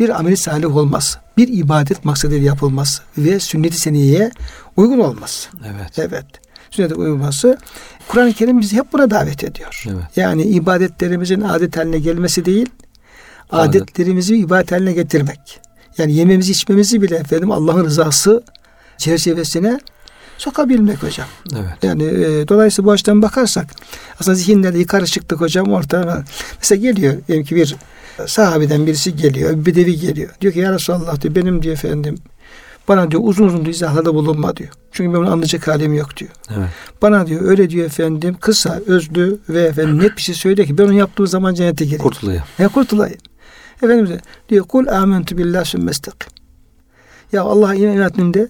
bir 0.00 0.18
ameli 0.18 0.36
salih 0.36 0.76
olması, 0.76 1.18
bir 1.36 1.48
ibadet 1.48 2.04
maksadıyla 2.04 2.46
yapılması 2.46 3.02
ve 3.18 3.40
sünnet-i 3.40 3.80
seniyeye 3.80 4.30
uygun 4.76 4.98
olması. 4.98 5.48
Evet. 5.66 5.98
Evet. 5.98 6.26
Sünnete 6.70 6.94
uyulması. 6.94 7.58
Kur'an-ı 8.08 8.32
Kerim 8.32 8.60
bizi 8.60 8.76
hep 8.76 8.92
buna 8.92 9.10
davet 9.10 9.44
ediyor. 9.44 9.84
Evet. 9.86 10.16
Yani 10.16 10.42
ibadetlerimizin 10.42 11.40
adet 11.40 11.76
haline 11.76 11.98
gelmesi 11.98 12.44
değil, 12.44 12.68
Adet. 13.50 13.82
adetlerimizi 13.82 14.36
ibadet 14.36 14.72
haline 14.72 14.92
getirmek. 14.92 15.60
Yani 15.98 16.12
yememizi 16.14 16.52
içmemizi 16.52 17.02
bile 17.02 17.16
efendim 17.16 17.50
Allah'ın 17.50 17.84
rızası 17.84 18.42
çerçevesine 18.98 19.80
sokabilmek 20.38 21.02
hocam. 21.02 21.26
Evet. 21.52 21.74
Yani 21.82 22.04
e, 22.04 22.48
dolayısıyla 22.48 22.86
bu 22.86 22.92
açıdan 22.92 23.22
bakarsak 23.22 23.66
aslında 24.20 24.34
zihinlerde 24.34 24.86
karışıklık 24.86 25.40
hocam 25.40 25.72
ortaya. 25.72 26.24
Mesela 26.58 26.80
geliyor 26.80 27.14
diyelim 27.28 27.44
ki 27.44 27.56
bir 27.56 27.76
sahabeden 28.26 28.86
birisi 28.86 29.16
geliyor, 29.16 29.52
bir 29.52 29.66
bedevi 29.66 30.00
geliyor. 30.00 30.30
Diyor 30.40 30.52
ki 30.52 30.58
ya 30.58 30.72
Resulallah 30.72 31.20
diyor 31.20 31.34
benim 31.34 31.62
diyor 31.62 31.74
efendim 31.74 32.18
bana 32.88 33.10
diyor 33.10 33.22
uzun 33.24 33.46
uzun 33.46 33.64
izahlarda 33.64 34.14
bulunma 34.14 34.56
diyor. 34.56 34.70
Çünkü 34.92 35.12
ben 35.12 35.18
onu 35.18 35.30
anlayacak 35.32 35.68
halim 35.68 35.94
yok 35.94 36.16
diyor. 36.16 36.30
Evet. 36.56 36.68
Bana 37.02 37.26
diyor 37.26 37.42
öyle 37.44 37.70
diyor 37.70 37.86
efendim 37.86 38.36
kısa, 38.40 38.80
özlü 38.86 39.38
ve 39.48 39.62
efendim 39.62 39.98
net 39.98 40.16
bir 40.16 40.22
şey 40.22 40.34
söyle 40.34 40.64
ki 40.66 40.78
ben 40.78 40.84
onu 40.84 40.92
yaptığım 40.92 41.26
zaman 41.26 41.54
cennete 41.54 41.84
gireyim. 41.84 42.02
Kurtulayım. 42.02 42.42
Ya 42.58 42.68
kurtulayım. 42.68 43.18
Efendimiz 43.82 44.10
diyor 44.48 44.64
kul 44.64 44.86
amentu 44.86 45.38
billah 45.38 45.64
sümmestakim. 45.64 46.32
Ya 47.32 47.42
Allah'a 47.42 47.74
iman 47.74 48.34
de 48.34 48.48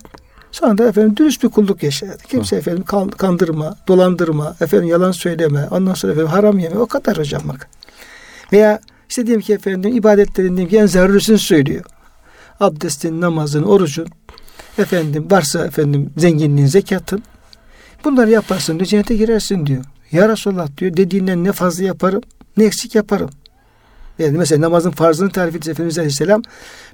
sonra 0.53 0.79
da 0.79 0.89
efendim 0.89 1.17
dürüst 1.17 1.43
bir 1.43 1.49
kulluk 1.49 1.83
yaşadı. 1.83 2.17
Kimse 2.29 2.57
Hı. 2.57 2.61
efendim 2.61 2.85
kan- 2.85 3.09
kandırma, 3.11 3.77
dolandırma, 3.89 4.57
efendim 4.61 4.89
yalan 4.89 5.13
söyleme, 5.13 5.67
ondan 5.71 5.95
sonra 5.95 6.13
efendim 6.13 6.31
haram 6.31 6.59
yeme 6.59 6.79
o 6.79 6.87
kadar 6.87 7.19
hocam 7.19 7.43
bak. 7.45 7.69
Veya 8.53 8.81
işte 9.09 9.27
diyelim 9.27 9.43
ki 9.43 9.53
efendim 9.55 9.97
ibadetlerin 9.97 10.57
diyelim 10.57 10.69
ki 10.71 10.79
en 10.79 10.87
zarurusunu 10.87 11.39
söylüyor. 11.39 11.85
Abdestin, 12.61 13.21
namazın, 13.21 13.63
orucun, 13.63 14.07
efendim 14.79 15.27
varsa 15.31 15.67
efendim 15.67 16.11
zenginliğin, 16.17 16.67
zekatın. 16.67 17.23
Bunları 18.05 18.31
yaparsın 18.31 18.75
diyor 18.75 18.87
cennete 18.87 19.17
girersin 19.17 19.67
diyor. 19.67 19.85
Ya 20.13 20.29
Resulallah 20.29 20.69
diyor 20.79 20.97
dediğinden 20.97 21.45
ne 21.45 21.53
fazla 21.53 21.85
yaparım 21.85 22.23
ne 22.57 22.65
eksik 22.65 22.95
yaparım. 22.95 23.31
Yani 24.19 24.39
mesela 24.39 24.61
namazın 24.61 24.91
farzını 24.91 25.31
tarif 25.31 25.57
etti 25.57 25.71
Efendimiz 25.71 25.99
Aleyhisselam. 25.99 26.43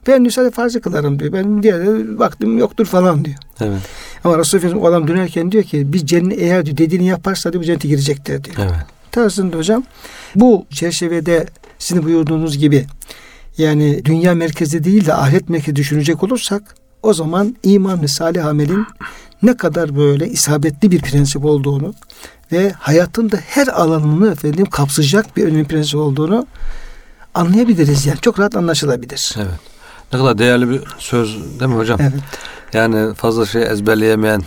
Ben 0.06 0.20
diyor 0.20 0.32
sadece 0.32 0.54
farzı 0.54 0.80
kılarım 0.80 1.18
diyor. 1.18 1.32
Ben 1.32 1.62
diğer 1.62 2.14
vaktim 2.18 2.58
yoktur 2.58 2.86
falan 2.86 3.24
diyor. 3.24 3.36
Evet. 3.60 3.80
Ama 4.24 4.38
Resulullah 4.38 4.64
Efendimiz 4.64 4.84
o 4.84 4.88
adam 4.88 5.08
dönerken 5.08 5.52
diyor 5.52 5.64
ki 5.64 5.92
biz 5.92 6.06
cennet 6.06 6.38
eğer 6.38 6.66
diyor 6.66 6.76
dediğini 6.76 7.06
yaparsa 7.06 7.52
diyor 7.52 7.62
bu 7.62 7.66
cennete 7.66 7.88
girecekler 7.88 8.44
diyor. 8.44 8.56
Evet. 8.58 8.74
Tarzında 9.10 9.56
hocam 9.56 9.84
bu 10.34 10.66
çerçevede 10.70 11.46
sizin 11.78 12.04
buyurduğunuz 12.04 12.58
gibi 12.58 12.86
yani 13.58 14.04
dünya 14.04 14.34
merkezi 14.34 14.84
değil 14.84 15.06
de 15.06 15.14
ahiret 15.14 15.48
merkezi 15.48 15.76
düşünecek 15.76 16.22
olursak 16.22 16.74
o 17.04 17.14
zaman 17.14 17.56
iman 17.62 18.02
ve 18.02 18.08
salih 18.08 18.46
amelin 18.46 18.86
ne 19.42 19.56
kadar 19.56 19.96
böyle 19.96 20.28
isabetli 20.28 20.90
bir 20.90 21.00
prensip 21.00 21.44
olduğunu 21.44 21.94
ve 22.52 22.72
hayatın 22.78 23.30
da 23.30 23.36
her 23.36 23.66
alanını 23.66 24.32
efendim 24.32 24.66
kapsayacak 24.66 25.36
bir 25.36 25.44
önemli 25.44 25.64
prensip 25.64 25.96
olduğunu 25.96 26.46
anlayabiliriz 27.34 28.06
yani 28.06 28.20
çok 28.20 28.40
rahat 28.40 28.56
anlaşılabilir. 28.56 29.34
Evet. 29.36 29.60
Ne 30.12 30.18
kadar 30.18 30.38
değerli 30.38 30.70
bir 30.70 30.80
söz 30.98 31.60
değil 31.60 31.70
mi 31.70 31.76
hocam? 31.76 31.98
Evet. 32.00 32.22
Yani 32.72 33.14
fazla 33.14 33.46
şey 33.46 33.62
ezberleyemeyen, 33.62 34.42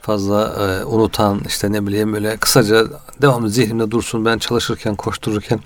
fazla 0.00 0.54
e, 0.60 0.84
unutan, 0.84 1.40
işte 1.46 1.72
ne 1.72 1.86
bileyim 1.86 2.12
böyle 2.12 2.36
kısaca 2.36 2.86
devamlı 3.22 3.50
zihnimde 3.50 3.90
dursun 3.90 4.24
ben 4.24 4.38
çalışırken, 4.38 4.94
koştururken 4.94 5.60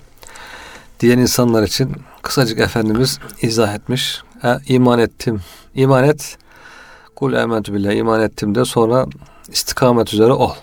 diyen 0.99 1.17
insanlar 1.17 1.63
için 1.63 1.91
kısacık 2.21 2.59
Efendimiz 2.59 3.19
izah 3.41 3.75
etmiş. 3.75 4.21
Ha, 4.41 4.61
iman 4.67 4.99
ettim. 4.99 5.41
İman 5.75 6.03
et. 6.03 6.37
Kul 7.15 7.33
ementü 7.33 7.73
billah. 7.73 7.93
iman 7.93 8.21
ettim 8.21 8.55
de 8.55 8.65
sonra 8.65 9.05
istikamet 9.51 10.13
üzere 10.13 10.31
ol. 10.31 10.53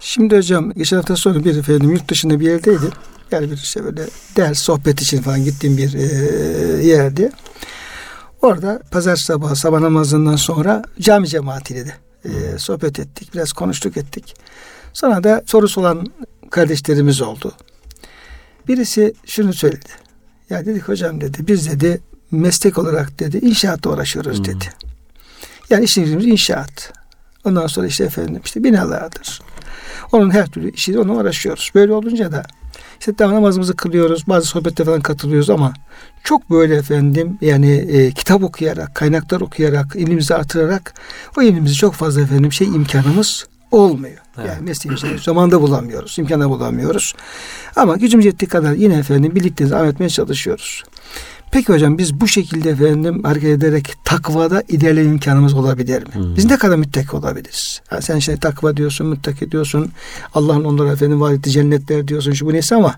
Şimdi 0.00 0.36
hocam 0.36 0.72
geçen 0.72 0.96
hafta 0.96 1.16
sonu 1.16 1.44
bir 1.44 1.56
efendim 1.56 1.90
yurt 1.90 2.08
dışında 2.08 2.40
bir 2.40 2.46
yerdeydi. 2.46 2.90
Yani 3.30 3.50
bir 3.50 3.56
işte 3.56 3.84
böyle 3.84 4.02
ders 4.36 4.58
sohbet 4.58 5.02
için 5.02 5.22
falan 5.22 5.44
gittiğim 5.44 5.76
bir 5.76 5.94
e, 5.94 6.02
yerdi. 6.86 7.32
Orada 8.42 8.82
pazar 8.90 9.16
sabahı 9.16 9.56
sabah 9.56 9.80
namazından 9.80 10.36
sonra 10.36 10.82
cami 11.00 11.28
cemaatiyle 11.28 11.86
de 11.86 11.94
e, 12.24 12.58
sohbet 12.58 12.98
ettik. 12.98 13.34
Biraz 13.34 13.52
konuştuk 13.52 13.96
ettik. 13.96 14.34
Sonra 14.92 15.24
da 15.24 15.42
sorusu 15.46 15.80
olan 15.80 16.06
kardeşlerimiz 16.50 17.22
oldu. 17.22 17.52
Birisi 18.68 19.14
şunu 19.26 19.52
söyledi. 19.52 19.88
Ya 20.50 20.66
dedik 20.66 20.88
hocam 20.88 21.20
dedi 21.20 21.38
biz 21.46 21.70
dedi 21.70 22.00
meslek 22.40 22.78
olarak 22.78 23.18
dedi 23.18 23.38
inşaatla 23.38 23.90
uğraşıyoruz 23.90 24.38
Hmm. 24.38 24.44
dedi. 24.44 24.64
Yani 25.70 25.84
işimiz 25.84 26.26
inşaat. 26.26 26.92
Ondan 27.44 27.66
sonra 27.66 27.86
işte 27.86 28.04
efendim 28.04 28.40
işte 28.44 28.64
binalardır. 28.64 29.42
Onun 30.12 30.30
her 30.30 30.46
türlü 30.46 30.72
işi 30.72 30.98
ona 30.98 31.12
uğraşıyoruz. 31.12 31.70
Böyle 31.74 31.92
olunca 31.92 32.32
da 32.32 32.42
işte 33.00 33.14
tamam 33.14 33.36
namazımızı 33.36 33.76
kılıyoruz. 33.76 34.28
Bazı 34.28 34.46
sohbette 34.46 34.84
falan 34.84 35.00
katılıyoruz 35.00 35.50
ama 35.50 35.72
çok 36.24 36.50
böyle 36.50 36.76
efendim 36.76 37.38
yani 37.40 37.70
e, 37.70 38.10
kitap 38.10 38.42
okuyarak, 38.42 38.94
kaynaklar 38.94 39.40
okuyarak, 39.40 39.96
ilmimizi 39.96 40.34
artırarak 40.34 40.94
o 41.36 41.42
ilmimizi 41.42 41.74
çok 41.74 41.94
fazla 41.94 42.20
efendim 42.20 42.52
şey 42.52 42.66
imkanımız 42.66 43.46
olmuyor. 43.70 44.18
Evet. 44.38 44.48
Yani 44.48 44.62
mesleğimizi 44.62 45.18
zamanda 45.24 45.60
bulamıyoruz, 45.60 46.18
imkanda 46.18 46.50
bulamıyoruz. 46.50 47.14
Ama 47.76 47.96
gücümüz 47.96 48.26
yettiği 48.26 48.48
kadar 48.48 48.72
yine 48.72 48.94
efendim 48.94 49.34
birlikte 49.34 49.70
devam 49.70 49.86
etmeye 49.86 50.08
çalışıyoruz. 50.08 50.82
Peki 51.54 51.72
hocam 51.72 51.98
biz 51.98 52.20
bu 52.20 52.28
şekilde 52.28 52.70
efendim 52.70 53.22
hareket 53.24 53.50
ederek 53.50 53.94
takvada 54.04 54.62
ilerleme 54.68 55.08
imkanımız 55.10 55.54
olabilir 55.54 56.02
mi? 56.02 56.14
Hmm. 56.14 56.36
Biz 56.36 56.44
ne 56.44 56.58
kadar 56.58 56.76
müttaki 56.76 57.16
olabiliriz? 57.16 57.80
Ha, 57.88 58.00
sen 58.00 58.16
işte 58.16 58.36
takva 58.36 58.76
diyorsun, 58.76 59.06
müttaki 59.06 59.50
diyorsun. 59.52 59.92
Allah'ın 60.34 60.64
onlara 60.64 60.92
efendim 60.92 61.20
vaat 61.20 61.32
ettiği 61.32 61.50
cennetler 61.50 62.08
diyorsun 62.08 62.32
şu 62.32 62.46
bu 62.46 62.52
neyse 62.52 62.74
ama 62.74 62.96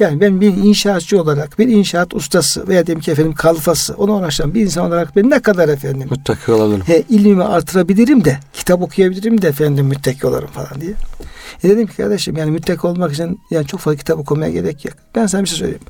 yani 0.00 0.20
ben 0.20 0.40
bir 0.40 0.56
inşaatçı 0.56 1.22
olarak, 1.22 1.58
bir 1.58 1.68
inşaat 1.68 2.14
ustası 2.14 2.68
veya 2.68 2.86
diyelim 2.86 3.02
ki 3.02 3.10
efendim 3.10 3.34
kalfası, 3.34 3.94
ona 3.94 4.12
uğraşan 4.12 4.54
bir 4.54 4.60
insan 4.60 4.86
olarak 4.86 5.16
ben 5.16 5.30
ne 5.30 5.40
kadar 5.40 5.68
efendim 5.68 6.08
Muttaki 6.10 6.52
olabilirim. 6.52 6.84
he, 6.86 7.02
ilmimi 7.08 7.44
artırabilirim 7.44 8.24
de, 8.24 8.38
kitap 8.52 8.82
okuyabilirim 8.82 9.42
de 9.42 9.48
efendim 9.48 9.86
müttaki 9.86 10.26
olurum 10.26 10.48
falan 10.48 10.80
diye. 10.80 10.92
E 11.64 11.68
dedim 11.68 11.86
ki 11.86 11.96
kardeşim 11.96 12.36
yani 12.36 12.50
müttaki 12.50 12.86
olmak 12.86 13.12
için 13.12 13.40
yani 13.50 13.66
çok 13.66 13.80
fazla 13.80 13.96
kitap 13.96 14.18
okumaya 14.18 14.50
gerek 14.50 14.84
yok. 14.84 14.94
Ben 15.14 15.26
sana 15.26 15.42
bir 15.42 15.48
şey 15.48 15.58
söyleyeyim. 15.58 15.82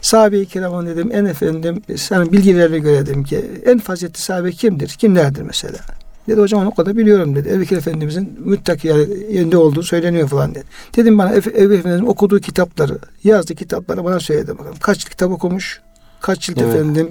Sahabe-i 0.00 0.46
kiramın 0.46 0.86
dedim 0.86 1.10
en 1.12 1.24
efendim 1.24 1.82
sana 1.96 2.32
bilgilerine 2.32 2.78
göre 2.78 3.06
dedim 3.06 3.24
ki 3.24 3.44
en 3.66 3.78
faziletli 3.78 4.20
sahabe 4.20 4.52
kimdir? 4.52 4.88
Kimlerdir 4.88 5.42
mesela? 5.42 5.78
Dedi 6.28 6.40
hocam 6.40 6.66
o 6.66 6.74
kadar 6.74 6.96
biliyorum 6.96 7.36
dedi. 7.36 7.48
Ebu 7.48 7.60
Bekir 7.60 7.76
Efendimizin 7.76 8.38
müttaki 8.44 8.88
yerinde 8.88 9.56
olduğu 9.56 9.82
söyleniyor 9.82 10.28
falan 10.28 10.54
dedi. 10.54 10.64
Dedim 10.96 11.18
bana 11.18 11.34
Ebu 11.34 11.50
Ebu 11.50 11.72
Efendimizin 11.72 12.06
okuduğu 12.06 12.40
kitapları, 12.40 12.98
yazdığı 13.24 13.54
kitapları 13.54 14.04
bana 14.04 14.20
söyledi 14.20 14.58
bakalım. 14.58 14.76
Kaç 14.80 15.04
kitap 15.04 15.30
okumuş? 15.30 15.80
Kaç 16.20 16.48
yıl 16.48 16.56
Evet. 16.60 16.74
efendim 16.74 17.08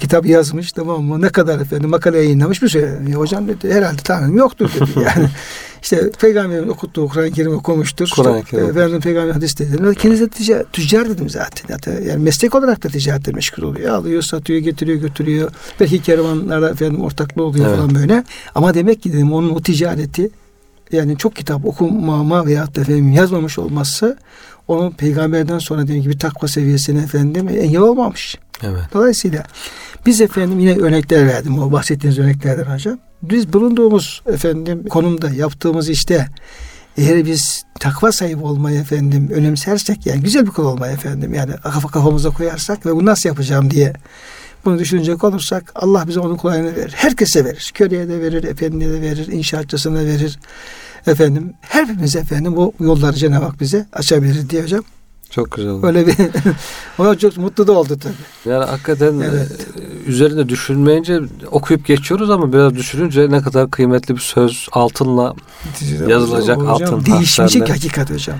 kitap 0.00 0.26
yazmış 0.26 0.72
tamam 0.72 1.02
mı? 1.02 1.20
Ne 1.20 1.28
kadar 1.28 1.60
efendim 1.60 1.90
makale 1.90 2.18
yayınlamış 2.18 2.62
bir 2.62 2.68
şey. 2.68 2.84
Hocam 3.14 3.48
dedi 3.48 3.74
herhalde 3.74 4.02
tanrım 4.02 4.36
yoktur 4.36 4.70
dedi 4.74 4.90
yani. 4.96 5.28
işte 5.82 6.10
peygamberin 6.20 6.68
okuttuğu 6.68 7.08
Kur'an-ı 7.08 7.30
Kerim 7.30 7.54
okumuştur. 7.54 8.10
Kur'an-ı 8.16 8.44
Kerim. 8.44 8.70
Efendim 8.70 9.00
peygamber 9.00 9.32
hadis 9.32 9.58
dedi. 9.58 9.94
Kendisi 9.98 10.22
de 10.22 10.28
tica- 10.28 10.64
tüccar 10.72 11.08
dedim 11.08 11.30
zaten. 11.30 11.68
zaten. 11.68 12.02
Yani 12.02 12.22
meslek 12.22 12.54
olarak 12.54 12.82
da 12.84 12.88
ticaretle 12.88 13.32
meşgul 13.32 13.62
oluyor. 13.62 13.94
Alıyor, 13.94 14.22
satıyor, 14.22 14.58
getiriyor, 14.58 14.98
götürüyor. 15.00 15.50
Belki 15.80 16.02
kervanlarda 16.02 16.70
efendim 16.70 17.00
ortaklığı 17.00 17.42
oluyor 17.44 17.66
Evet. 17.66 17.76
falan 17.76 17.94
böyle. 17.94 18.24
Ama 18.54 18.74
demek 18.74 19.02
ki 19.02 19.12
dedim 19.12 19.32
onun 19.32 19.50
o 19.50 19.62
ticareti 19.62 20.30
yani 20.92 21.18
çok 21.18 21.36
kitap 21.36 21.64
okumama 21.66 22.46
veyahut 22.46 22.76
da 22.76 22.80
efendim 22.80 23.12
yazmamış 23.12 23.58
olması 23.58 24.16
onun 24.70 24.90
peygamberden 24.90 25.58
sonra 25.58 25.82
dediğim 25.82 26.02
gibi 26.02 26.18
takva 26.18 26.48
seviyesine 26.48 27.02
efendim 27.02 27.48
engel 27.48 27.80
olmamış. 27.80 28.38
Evet. 28.62 28.82
Dolayısıyla 28.92 29.44
biz 30.06 30.20
efendim 30.20 30.58
yine 30.58 30.76
örnekler 30.76 31.26
verdim 31.26 31.58
o 31.58 31.72
bahsettiğiniz 31.72 32.18
örneklerden 32.18 32.74
hocam. 32.74 32.98
Biz 33.22 33.52
bulunduğumuz 33.52 34.22
efendim 34.26 34.84
konumda 34.88 35.30
yaptığımız 35.30 35.88
işte 35.88 36.28
eğer 36.96 37.26
biz 37.26 37.62
takva 37.80 38.12
sahibi 38.12 38.42
olmayı 38.42 38.80
efendim 38.80 39.28
önemsersek 39.32 40.06
yani 40.06 40.20
güzel 40.20 40.46
bir 40.46 40.50
kul 40.50 40.64
olmayı 40.64 40.92
efendim 40.92 41.34
yani 41.34 41.52
kafa 41.62 41.88
kafamıza 41.88 42.30
koyarsak 42.30 42.86
ve 42.86 42.96
bunu 42.96 43.06
nasıl 43.06 43.28
yapacağım 43.28 43.70
diye 43.70 43.92
bunu 44.64 44.78
düşünecek 44.78 45.24
olursak 45.24 45.72
Allah 45.74 46.08
bize 46.08 46.20
onun 46.20 46.36
kolayını 46.36 46.76
verir. 46.76 46.92
Herkese 46.96 47.44
verir. 47.44 47.70
Köleye 47.74 48.08
de 48.08 48.20
verir, 48.20 48.44
efendiye 48.44 48.90
de 48.90 49.00
verir, 49.00 49.26
inşaatçısına 49.26 50.04
verir. 50.04 50.38
Efendim 51.06 51.52
hepimiz 51.60 52.16
efendim 52.16 52.56
bu 52.56 52.74
yolları 52.80 53.16
Cenab-ı 53.16 53.44
Hak 53.44 53.60
bize 53.60 53.86
açabilir 53.92 54.50
diye 54.50 54.62
hocam. 54.62 54.84
Çok 55.30 55.52
güzel 55.52 55.70
oldu. 55.70 55.86
Öyle 55.86 56.06
bir 56.06 56.16
ona 56.98 57.18
çok 57.18 57.36
mutlu 57.36 57.66
da 57.66 57.72
oldu 57.72 57.98
tabii. 58.02 58.52
Yani 58.52 58.64
hakikaten 58.64 59.20
Evet. 59.20 59.66
e, 60.06 60.10
üzerinde 60.10 60.48
düşünmeyince 60.48 61.20
okuyup 61.50 61.86
geçiyoruz 61.86 62.30
ama 62.30 62.52
biraz 62.52 62.74
düşününce 62.74 63.30
ne 63.30 63.40
kadar 63.40 63.70
kıymetli 63.70 64.14
bir 64.14 64.20
söz 64.20 64.68
altınla 64.72 65.34
yazılacak 66.08 66.58
hocam, 66.58 66.68
altın 66.68 67.04
değişmeyecek 67.04 67.70
hakikat 67.70 68.10
hocam. 68.10 68.38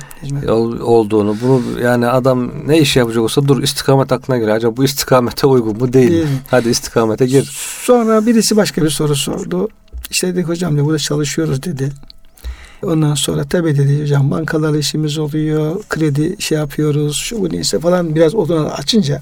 olduğunu 0.82 1.36
bunu 1.42 1.80
yani 1.82 2.06
adam 2.06 2.50
ne 2.66 2.78
iş 2.78 2.96
yapacak 2.96 3.22
olsa 3.22 3.48
dur 3.48 3.62
istikamet 3.62 4.12
aklına 4.12 4.38
geliyor. 4.38 4.56
Acaba 4.56 4.76
bu 4.76 4.84
istikamete 4.84 5.46
uygun 5.46 5.78
mu 5.78 5.92
değil, 5.92 6.10
değil. 6.10 6.24
mi? 6.24 6.40
Hadi 6.50 6.68
istikamete 6.68 7.26
gir. 7.26 7.50
Sonra 7.82 8.26
birisi 8.26 8.56
başka 8.56 8.82
bir 8.82 8.90
soru 8.90 9.16
sordu. 9.16 9.68
İşte 10.10 10.34
dedik 10.34 10.48
hocam 10.48 10.76
ne 10.76 10.84
burada 10.84 10.98
çalışıyoruz 10.98 11.62
dedi. 11.62 11.92
Ondan 12.82 13.14
sonra 13.14 13.44
tabii 13.44 13.78
dedi 13.78 14.02
hocam 14.02 14.30
bankalarla 14.30 14.78
işimiz 14.78 15.18
oluyor. 15.18 15.82
Kredi 15.88 16.42
şey 16.42 16.58
yapıyoruz. 16.58 17.16
Şu 17.16 17.40
bu 17.40 17.52
neyse 17.52 17.80
falan 17.80 18.14
biraz 18.14 18.34
odunu 18.34 18.70
açınca 18.72 19.20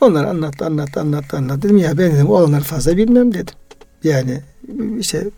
onlar 0.00 0.24
anlattı 0.24 0.64
anlattı 0.64 1.00
anlattı 1.00 1.36
anlattı. 1.36 1.62
Dedim 1.62 1.76
ya 1.76 1.98
ben 1.98 2.12
dedim 2.12 2.30
olanları 2.30 2.62
fazla 2.62 2.96
bilmem 2.96 3.34
dedim. 3.34 3.54
Yani 4.04 4.40
işte 4.98 5.30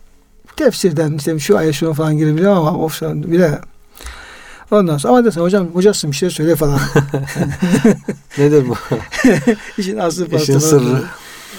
tefsirden 0.55 1.13
işte 1.13 1.39
şu 1.39 1.57
ayet 1.57 1.73
şunu 1.75 1.93
falan 1.93 2.17
girebilir 2.17 2.45
ama 2.45 2.77
of 2.77 3.01
bile 3.01 3.59
Ondan 4.71 4.97
sonra 4.97 5.13
ama 5.13 5.25
desin 5.25 5.41
hocam 5.41 5.67
hocasın 5.67 6.11
bir 6.11 6.15
şey 6.15 6.29
söyle 6.29 6.55
falan. 6.55 6.79
Nedir 8.37 8.69
bu? 8.69 8.75
İşin 9.77 9.97
aslı. 9.97 10.27
İşin 10.35 10.59
sırrı. 10.59 11.03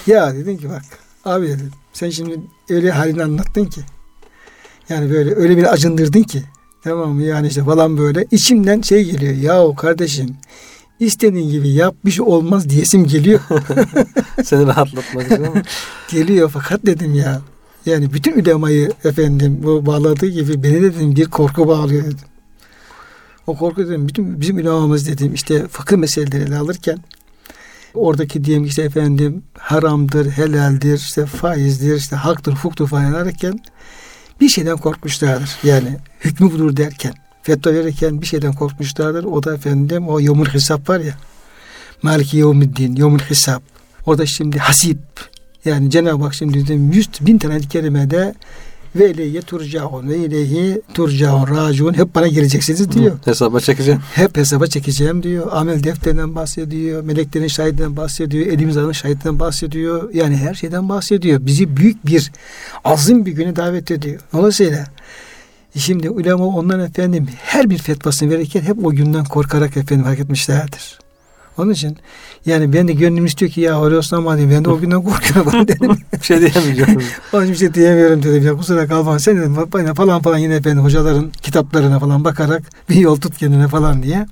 Ya 0.07 0.35
dedin 0.35 0.57
ki 0.57 0.69
bak 0.69 0.81
abi 1.25 1.47
dedim 1.47 1.71
sen 1.93 2.09
şimdi 2.09 2.39
öyle 2.69 2.91
halini 2.91 3.23
anlattın 3.23 3.65
ki 3.65 3.81
yani 4.89 5.11
böyle 5.11 5.35
öyle 5.35 5.57
bir 5.57 5.73
acındırdın 5.73 6.23
ki 6.23 6.43
tamam 6.83 7.09
mı 7.09 7.23
yani 7.23 7.47
işte 7.47 7.63
falan 7.63 7.97
böyle 7.97 8.27
içimden 8.31 8.81
şey 8.81 9.03
geliyor 9.03 9.33
ya 9.33 9.75
kardeşim 9.75 10.35
istediğin 10.99 11.49
gibi 11.49 11.69
yap 11.69 11.95
bir 12.05 12.11
şey 12.11 12.25
olmaz 12.25 12.69
diyesim 12.69 13.07
geliyor. 13.07 13.39
Seni 14.43 14.67
rahatlatmak 14.67 15.25
için 15.25 15.43
ama. 15.43 15.61
geliyor 16.11 16.49
fakat 16.53 16.85
dedim 16.85 17.15
ya 17.15 17.41
yani 17.85 18.13
bütün 18.13 18.31
ülemayı 18.31 18.91
efendim 19.03 19.59
bu 19.63 19.85
bağladığı 19.85 20.27
gibi 20.27 20.63
beni 20.63 20.81
dedim 20.81 21.15
bir 21.15 21.25
korku 21.25 21.67
bağlıyor 21.67 22.03
dedim. 22.05 22.27
O 23.47 23.57
korku 23.57 23.87
dedim 23.87 24.07
bütün 24.07 24.41
bizim 24.41 24.57
ulemamız 24.57 25.07
dedim 25.07 25.33
işte 25.33 25.67
fıkıh 25.67 25.97
meseleleri 25.97 26.55
alırken 26.55 26.97
oradaki 27.93 28.43
diyelim 28.43 28.65
işte 28.65 28.81
efendim 28.81 29.43
haramdır, 29.57 30.31
helaldir, 30.31 30.97
işte 30.97 31.25
faizdir, 31.25 31.95
işte 31.95 32.15
haktır, 32.15 32.53
hukuktur 32.53 32.87
falan 32.87 33.13
ararken 33.13 33.59
bir 34.41 34.49
şeyden 34.49 34.77
korkmuşlardır. 34.77 35.49
Yani 35.63 35.97
hükmü 36.19 36.51
budur 36.51 36.77
derken, 36.77 37.13
fetva 37.43 37.73
verirken 37.73 38.21
bir 38.21 38.25
şeyden 38.25 38.53
korkmuşlardır. 38.53 39.23
O 39.23 39.43
da 39.43 39.55
efendim 39.55 40.09
o 40.09 40.21
yomul 40.21 40.45
hesap 40.45 40.89
var 40.89 40.99
ya. 40.99 41.13
Maliki 42.01 42.37
yevmiddin, 42.37 42.95
yomul 42.95 43.19
hesap. 43.19 43.63
O 44.05 44.17
da 44.17 44.25
şimdi 44.25 44.59
hasip. 44.59 44.99
Yani 45.65 45.89
Cenab-ı 45.89 46.23
Hak 46.23 46.33
şimdi 46.33 46.73
yüz 46.73 47.09
bin 47.21 47.37
tane 47.37 47.59
kelimede 47.59 48.35
ve 48.95 49.11
ileyhi 49.11 49.41
turcaun 49.41 50.09
ve 50.09 50.17
ileyhi 50.17 50.81
turcaun 50.93 51.47
raciun 51.47 51.93
hep 51.93 52.15
bana 52.15 52.27
geleceksiniz 52.27 52.91
diyor. 52.91 53.11
Hı, 53.11 53.17
hesaba 53.25 53.59
çekeceğim. 53.59 54.01
Hep 54.15 54.37
hesaba 54.37 54.67
çekeceğim 54.67 55.23
diyor. 55.23 55.47
Amel 55.51 55.83
defterinden 55.83 56.35
bahsediyor. 56.35 57.03
Meleklerin 57.03 57.47
şahidinden 57.47 57.97
bahsediyor. 57.97 58.47
Elimiz 58.47 58.77
alın 58.77 58.91
şahidinden 58.91 59.39
bahsediyor. 59.39 60.13
Yani 60.13 60.37
her 60.37 60.53
şeyden 60.53 60.89
bahsediyor. 60.89 61.45
Bizi 61.45 61.77
büyük 61.77 62.05
bir 62.05 62.31
azim 62.83 63.25
bir 63.25 63.31
güne 63.31 63.55
davet 63.55 63.91
ediyor. 63.91 64.21
Dolayısıyla 64.33 64.85
şimdi 65.77 66.09
ulema 66.09 66.45
onların 66.45 66.85
efendim 66.85 67.27
her 67.43 67.69
bir 67.69 67.77
fetvasını 67.77 68.29
verirken 68.29 68.61
hep 68.61 68.85
o 68.85 68.89
günden 68.89 69.25
korkarak 69.25 69.77
efendim 69.77 70.05
hareket 70.05 70.25
etmişlerdir. 70.25 70.99
Onun 71.57 71.71
için 71.71 71.97
yani 72.45 72.73
ben 72.73 72.87
de 72.87 72.93
gönlüm 72.93 73.25
istiyor 73.25 73.51
ki 73.51 73.61
ya 73.61 73.81
Osman 73.81 74.37
diyeyim. 74.37 74.57
Ben 74.57 74.65
de 74.65 74.69
o 74.69 74.79
günden 74.79 75.03
korkuyorum 75.03 75.67
dedim. 75.67 75.97
bir 76.13 76.25
şey 76.25 76.39
diyemeyeceğim. 76.39 77.01
Onun 77.33 77.43
için 77.43 77.53
bir 77.53 77.59
şey 77.59 77.73
diyemiyorum 77.73 78.23
dedim. 78.23 78.45
Ya 78.45 78.55
kusura 78.55 78.87
kalma 78.87 79.19
sen 79.19 79.37
dedim 79.37 79.93
falan 79.93 80.21
falan 80.21 80.37
yine 80.37 80.55
efendim 80.55 80.83
hocaların 80.83 81.31
kitaplarına 81.41 81.99
falan 81.99 82.23
bakarak 82.23 82.63
bir 82.89 82.95
yol 82.95 83.15
tut 83.15 83.37
kendine 83.37 83.67
falan 83.67 84.03
diye. 84.03 84.25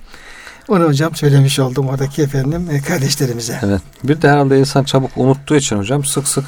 Onu 0.68 0.86
hocam 0.86 1.16
söylemiş 1.16 1.60
oldum 1.60 1.88
oradaki 1.88 2.22
efendim 2.22 2.68
e, 2.72 2.82
kardeşlerimize. 2.82 3.60
Evet. 3.64 3.82
Bir 4.04 4.22
de 4.22 4.30
herhalde 4.30 4.60
insan 4.60 4.84
çabuk 4.84 5.12
unuttuğu 5.16 5.56
için 5.56 5.78
hocam 5.78 6.06
sık 6.06 6.28
sık 6.28 6.46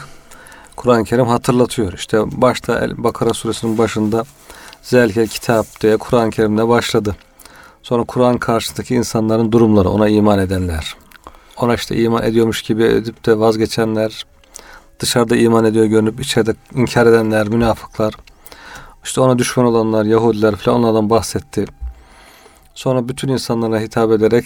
Kur'an-ı 0.75 1.03
Kerim 1.03 1.27
hatırlatıyor. 1.27 1.93
İşte 1.93 2.17
başta 2.41 2.89
Bakara 2.97 3.33
suresinin 3.33 3.77
başında 3.77 4.23
Zelkel 4.81 5.27
kitap 5.27 5.81
diye 5.81 5.97
Kur'an-ı 5.97 6.29
Kerim'de 6.29 6.67
başladı. 6.67 7.15
Sonra 7.83 8.03
Kur'an 8.03 8.37
karşısındaki 8.37 8.95
insanların 8.95 9.51
durumları 9.51 9.89
ona 9.89 10.09
iman 10.09 10.39
edenler. 10.39 10.95
Ona 11.57 11.73
işte 11.73 11.97
iman 11.97 12.23
ediyormuş 12.23 12.61
gibi 12.61 12.83
edip 12.83 13.25
de 13.25 13.39
vazgeçenler. 13.39 14.25
Dışarıda 14.99 15.35
iman 15.35 15.65
ediyor 15.65 15.85
görünüp 15.85 16.19
içeride 16.19 16.55
inkar 16.75 17.05
edenler, 17.05 17.47
münafıklar. 17.47 18.13
İşte 19.03 19.21
ona 19.21 19.37
düşman 19.37 19.65
olanlar, 19.65 20.05
Yahudiler 20.05 20.55
falan 20.55 20.79
onlardan 20.79 21.09
bahsetti. 21.09 21.65
Sonra 22.73 23.07
bütün 23.07 23.27
insanlara 23.27 23.79
hitap 23.79 24.11
ederek 24.11 24.45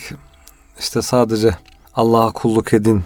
işte 0.80 1.02
sadece 1.02 1.58
Allah'a 1.96 2.32
kulluk 2.32 2.74
edin 2.74 3.04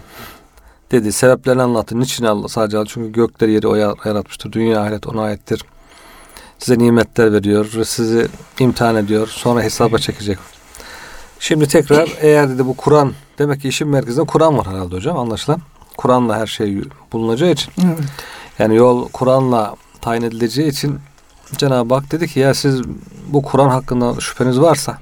dedi. 0.90 1.12
Sebeplerini 1.12 1.62
anlattı. 1.62 2.00
Niçin 2.00 2.24
Allah 2.24 2.48
sadece 2.48 2.84
Çünkü 2.88 3.12
gökleri 3.12 3.52
yeri 3.52 3.68
o 3.68 3.74
yaratmıştır. 3.74 4.52
Dünya 4.52 4.80
ahiret 4.80 5.06
ona 5.06 5.22
aittir 5.22 5.64
size 6.60 6.78
nimetler 6.78 7.32
veriyor, 7.32 7.84
sizi 7.84 8.28
imtihan 8.58 8.96
ediyor, 8.96 9.28
sonra 9.28 9.62
hesaba 9.62 9.98
çekecek. 9.98 10.38
Şimdi 11.40 11.68
tekrar 11.68 12.08
eğer 12.20 12.48
dedi 12.48 12.66
bu 12.66 12.76
Kur'an, 12.76 13.12
demek 13.38 13.60
ki 13.60 13.68
işin 13.68 13.88
merkezinde 13.88 14.26
Kur'an 14.26 14.58
var 14.58 14.66
herhalde 14.66 14.94
hocam 14.94 15.18
anlaşılan. 15.18 15.60
Kur'an'la 15.96 16.38
her 16.38 16.46
şey 16.46 16.82
bulunacağı 17.12 17.50
için. 17.50 17.72
Evet. 17.84 17.98
Yani 18.58 18.76
yol 18.76 19.08
Kur'an'la 19.08 19.74
tayin 20.00 20.22
edileceği 20.22 20.68
için 20.68 20.98
Cenab-ı 21.56 21.94
Hak 21.94 22.12
dedi 22.12 22.28
ki 22.28 22.40
ya 22.40 22.54
siz 22.54 22.82
bu 23.28 23.42
Kur'an 23.42 23.68
hakkında 23.68 24.20
şüpheniz 24.20 24.60
varsa 24.60 24.98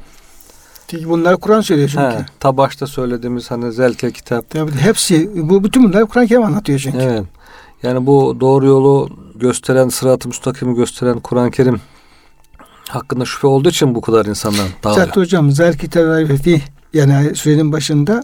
çünkü 0.89 1.09
bunlar 1.09 1.37
Kur'an 1.37 1.61
söylüyor 1.61 1.89
çünkü. 1.89 2.17
He, 2.17 2.27
ta 2.41 2.57
başta 2.57 2.87
söylediğimiz 2.87 3.51
hani 3.51 3.73
zelke 3.73 4.13
kitap. 4.13 4.51
Tabii 4.51 4.73
hepsi 4.73 5.31
bu 5.49 5.65
bütün 5.65 5.85
bunlar 5.85 6.07
Kur'an 6.07 6.27
Kerim 6.27 6.43
anlatıyor 6.43 6.79
çünkü. 6.79 6.99
Evet. 6.99 7.25
Yani 7.83 8.07
bu 8.07 8.37
doğru 8.41 8.67
yolu 8.67 9.09
gösteren, 9.35 9.89
sırat-ı 9.89 10.29
müstakimi 10.29 10.75
gösteren 10.75 11.21
Kur'an-ı 11.21 11.51
Kerim 11.51 11.81
hakkında 12.89 13.25
şüphe 13.25 13.47
olduğu 13.47 13.69
için 13.69 13.95
bu 13.95 14.01
kadar 14.01 14.27
insanlar 14.27 14.67
dağılıyor. 14.85 15.07
Zaten 15.07 15.21
hocam 15.21 15.51
zel 15.51 15.79
kitabı 15.79 16.27
yani 16.93 17.35
sürenin 17.35 17.73
başında 17.73 18.23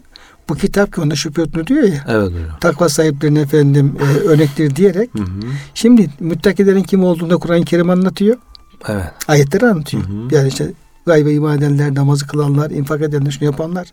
bu 0.48 0.54
kitap 0.54 0.92
ki 0.92 1.00
onda 1.00 1.16
şüphe 1.16 1.42
yoktur 1.42 1.66
diyor 1.66 1.82
ya. 1.82 2.04
Evet 2.08 2.26
hocam. 2.26 2.58
Takva 2.60 2.88
sahiplerine 2.88 3.40
efendim 3.40 3.96
e, 4.00 4.28
örnektir 4.28 4.76
diyerek. 4.76 5.10
Hı 5.14 5.22
hı. 5.22 5.40
Şimdi 5.74 6.10
müttakilerin 6.20 6.82
kim 6.82 7.04
olduğunda 7.04 7.36
Kur'an-ı 7.36 7.64
Kerim 7.64 7.90
anlatıyor. 7.90 8.36
Evet. 8.88 9.04
Ayetleri 9.28 9.66
anlatıyor. 9.66 10.02
Hı 10.02 10.12
hı. 10.12 10.34
Yani 10.34 10.48
işte 10.48 10.72
gaybe 11.06 11.32
iman 11.32 11.58
edenler, 11.58 11.94
namazı 11.94 12.26
kılanlar, 12.26 12.70
infak 12.70 13.02
edenler, 13.02 13.30
şunu 13.30 13.44
yapanlar. 13.44 13.88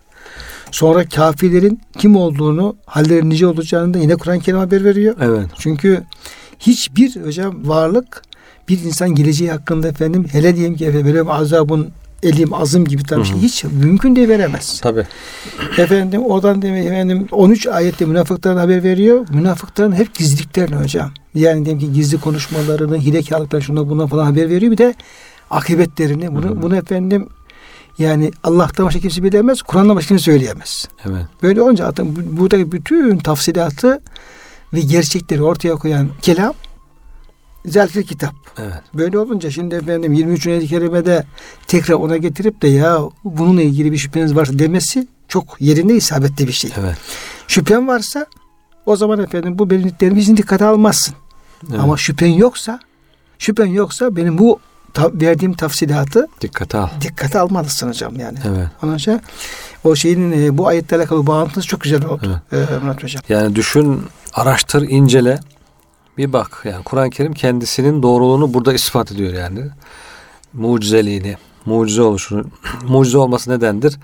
Sonra 0.72 1.06
kafirlerin 1.06 1.82
kim 1.98 2.16
olduğunu, 2.16 2.76
hallerin 2.86 3.30
nice 3.30 3.48
olacağını 3.48 3.94
da 3.94 3.98
yine 3.98 4.16
Kur'an-ı 4.16 4.40
Kerim 4.40 4.60
haber 4.60 4.84
veriyor. 4.84 5.16
Evet. 5.22 5.46
Çünkü 5.58 6.04
hiçbir 6.60 7.26
hocam 7.26 7.56
varlık 7.68 8.22
bir 8.70 8.84
insan 8.84 9.16
geleceği 9.16 9.52
hakkında 9.52 9.88
efendim 9.88 10.26
hele 10.32 10.56
diyelim 10.56 10.76
ki 10.76 10.86
efendim 10.86 11.08
böyle 11.08 11.32
azabın 11.32 11.90
elim 12.24 12.54
azım 12.54 12.86
gibi 12.86 13.04
tam 13.04 13.26
şey 13.26 13.38
hiç 13.38 13.64
mümkün 13.64 14.16
değil 14.16 14.30
veremez. 14.30 14.80
Tabi. 14.80 15.08
Efendim 15.78 16.22
oradan 16.22 16.62
demek 16.62 16.86
efendim 16.86 17.28
13 17.32 17.68
ayette 17.68 18.06
münafıkların 18.06 18.58
haber 18.58 18.84
veriyor. 18.84 19.26
Münafıkların 19.34 19.92
hep 19.92 20.16
gizliliklerini 20.16 20.76
hocam. 20.76 21.12
Yani 21.36 21.66
diyelim 21.66 21.80
ki 21.80 21.94
gizli 21.94 22.20
konuşmalarını, 22.20 22.98
hilekarlıklarını 22.98 23.66
şuna 23.66 23.90
buna 23.90 24.08
falan 24.08 24.26
haber 24.26 24.50
veriyor. 24.50 24.72
Bir 24.72 24.78
de 24.78 24.96
akıbetlerini 25.50 26.36
bunu, 26.36 26.62
bunu 26.62 26.76
efendim 26.76 27.28
yani 27.98 28.32
Allah'tan 28.44 28.86
başka 28.86 29.00
kimse 29.00 29.24
bilemez, 29.24 29.62
Kur'an'dan 29.62 29.96
başka 29.96 30.08
kimse 30.08 30.24
söyleyemez. 30.24 30.88
Evet. 31.06 31.26
Böyle 31.44 31.62
olunca 31.62 31.86
zaten 31.86 32.38
buradaki 32.38 32.72
bütün 32.72 33.18
tafsilatı 33.18 34.02
ve 34.74 34.82
gerçekleri 34.82 35.44
ortaya 35.44 35.76
koyan 35.76 36.10
kelam 36.22 36.54
zelfil 37.66 38.04
kitap. 38.04 38.34
Evet. 38.58 38.82
Böyle 38.94 39.20
olunca 39.20 39.52
şimdi 39.52 39.76
efendim 39.76 40.14
23. 40.14 40.48
ayet-i 40.48 40.68
kerimede 40.68 41.26
tekrar 41.68 41.96
ona 41.96 42.18
getirip 42.18 42.62
de 42.62 42.68
ya 42.68 43.00
bununla 43.24 43.62
ilgili 43.62 43.92
bir 43.92 43.98
şüpheniz 43.98 44.36
varsa 44.36 44.60
demesi 44.60 45.08
çok 45.28 45.62
yerinde 45.62 45.96
isabetli 45.96 46.48
bir 46.48 46.52
şey. 46.52 46.72
Evet. 46.80 46.98
Şüphen 47.48 47.88
varsa 47.88 48.26
o 48.86 48.96
zaman 48.96 49.20
efendim 49.20 49.60
bu 49.60 49.70
belirlediklerimizin 49.70 50.38
dikkate 50.38 50.66
almazsın. 50.66 51.16
Evet. 51.70 51.80
Ama 51.80 51.98
şüphen 51.98 52.28
yoksa 52.28 52.80
şüphen 53.40 53.66
yoksa 53.66 54.16
benim 54.16 54.38
bu 54.38 54.60
ta, 54.94 55.12
verdiğim 55.14 55.54
tafsilatı 55.54 56.28
dikkate 56.42 56.78
al. 56.78 56.88
Dikkate 57.02 57.40
almalısın 57.40 57.90
hocam 57.90 58.20
yani. 58.20 58.38
Evet. 58.48 58.68
Onun 58.84 58.96
için 58.96 59.22
o 59.84 59.96
şeyin 59.96 60.32
e, 60.32 60.58
bu 60.58 60.68
ayetle 60.68 60.98
alakalı 60.98 61.28
bağlantısı 61.28 61.68
çok 61.68 61.82
güzel 61.82 62.06
oldu. 62.06 62.42
Evet. 62.52 62.72
E, 62.72 62.78
Murat 62.78 63.04
hocam. 63.04 63.24
Yani 63.30 63.56
düşün, 63.56 64.04
araştır, 64.34 64.82
incele. 64.82 65.40
Bir 66.18 66.34
bak 66.34 66.62
yani 66.64 66.84
Kur'an-ı 66.84 67.10
Kerim 67.10 67.34
kendisinin 67.34 68.04
doğruluğunu 68.04 68.54
burada 68.54 68.74
ispat 68.74 69.12
ediyor 69.12 69.34
yani. 69.34 69.62
Mucizeliğini, 70.54 71.38
mucize 71.66 72.02
oluşunu. 72.02 72.46
mucize 72.88 73.18
olması 73.18 73.52
nedendir? 73.52 73.98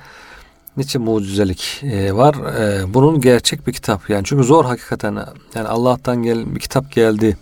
niçin 0.78 1.02
mucizelik 1.02 1.84
e, 1.84 2.14
var? 2.14 2.36
E, 2.36 2.94
bunun 2.94 3.22
gerçek 3.22 3.68
bir 3.68 3.74
kitap 3.74 4.10
yani 4.10 4.24
çünkü 4.26 4.44
zor 4.44 4.66
hakikaten 4.66 5.26
yani 5.56 5.68
Allah'tan 5.68 6.24
gel 6.24 6.56
bir 6.56 6.60
kitap 6.60 6.92
geldi 6.92 7.38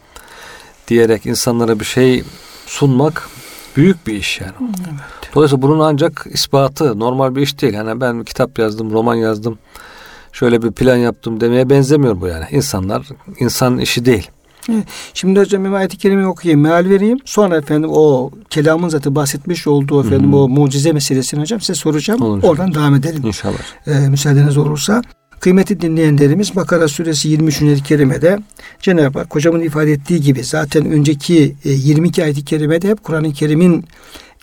diyerek 0.88 1.26
insanlara 1.26 1.80
bir 1.80 1.86
şey 1.86 2.24
sunmak 2.68 3.30
büyük 3.76 4.08
bir 4.08 4.14
iş 4.14 4.42
yani. 4.42 4.54
Evet. 4.60 5.36
Dolayısıyla 5.36 5.62
bunun 5.62 5.80
ancak 5.80 6.28
ispatı 6.30 7.00
normal 7.00 7.36
bir 7.36 7.42
iş 7.42 7.62
değil. 7.62 7.74
Yani 7.74 8.02
ben 8.02 8.24
kitap 8.24 8.60
yazdım, 8.60 8.92
roman 8.92 9.16
yazdım, 9.16 9.58
şöyle 10.32 10.62
bir 10.62 10.72
plan 10.72 10.96
yaptım 10.96 11.42
demeye 11.42 11.70
benzemiyor 11.70 12.22
bu 12.22 12.28
yani. 12.28 12.46
İnsanlar 12.52 13.08
insan 13.40 13.78
işi 13.78 14.06
değil. 14.06 14.30
Şimdi 15.14 15.40
hocam 15.40 15.66
bir 15.66 15.72
ayet-i 15.72 15.98
kerime 15.98 16.28
okuyayım, 16.28 16.62
meal 16.62 16.86
vereyim. 16.90 17.20
Sonra 17.26 17.58
efendim 17.58 17.90
o 17.94 18.32
kelamın 18.50 18.90
zaten 18.90 19.16
bahsetmiş 19.16 19.68
olduğu 19.68 20.06
efendim 20.06 20.34
Hı-hı. 20.34 20.40
o 20.40 20.50
mucize 20.50 20.92
meselesini 20.92 21.42
hocam 21.42 21.62
size 21.62 21.76
soracağım. 21.76 22.22
Olur. 22.22 22.44
Oradan 22.44 22.74
devam 22.74 22.96
edelim. 22.96 23.22
İnşallah. 23.26 23.58
Ee, 23.88 24.10
müsaadeniz 24.10 24.58
olursa. 24.58 25.02
Kıymetli 25.40 25.82
dinleyenlerimiz 25.82 26.56
Bakara 26.56 26.88
suresi 26.88 27.30
23. 27.30 27.62
ayet-i 27.62 27.84
kerimede 27.84 28.40
Cenab-ı 28.80 29.20
Hak 29.20 29.36
hocamın 29.36 29.62
ifade 29.62 29.92
ettiği 29.92 30.22
gibi 30.22 30.44
zaten 30.44 30.86
önceki 30.86 31.56
22 31.64 32.22
e, 32.22 32.24
ayet-i 32.24 32.46
kerimede 32.46 32.90
hep 32.90 33.04
Kur'an-ı 33.04 33.34
Kerim'in 33.34 33.86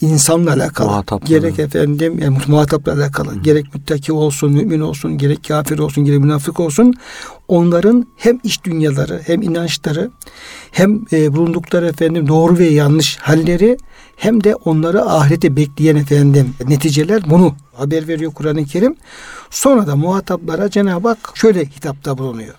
insanla 0.03 0.53
alakalı. 0.53 0.89
Muhataplı. 0.89 1.27
Gerek 1.27 1.59
efendim 1.59 2.19
yani 2.19 2.39
muhatapla 2.47 2.93
alakalı. 2.93 3.31
Hı. 3.31 3.41
Gerek 3.41 3.75
müttaki 3.75 4.13
olsun, 4.13 4.53
mümin 4.53 4.81
olsun, 4.81 5.19
gerek 5.19 5.45
kafir 5.49 5.79
olsun, 5.79 6.05
gerek 6.05 6.21
münafık 6.21 6.61
olsun. 6.61 6.95
Onların 7.49 8.07
hem 8.17 8.39
iş 8.45 8.65
dünyaları, 8.65 9.21
hem 9.27 9.43
inançları, 9.43 10.11
hem 10.71 11.05
e, 11.13 11.33
bulundukları 11.33 11.87
efendim 11.87 12.29
doğru 12.29 12.59
ve 12.59 12.67
yanlış 12.67 13.17
halleri 13.17 13.77
hem 14.17 14.45
de 14.45 14.55
onları 14.55 15.03
ahirete 15.03 15.57
bekleyen 15.57 15.97
efendim 15.97 16.55
neticeler 16.69 17.31
bunu 17.31 17.55
haber 17.73 18.09
veriyor 18.09 18.33
Kur'an-ı 18.33 18.65
Kerim. 18.65 18.97
Sonra 19.51 19.87
da 19.87 19.97
muhataplara 19.97 20.71
Cenab-ı 20.71 21.09
Hak 21.09 21.33
şöyle 21.35 21.65
hitapta 21.65 22.19
bulunuyor. 22.19 22.55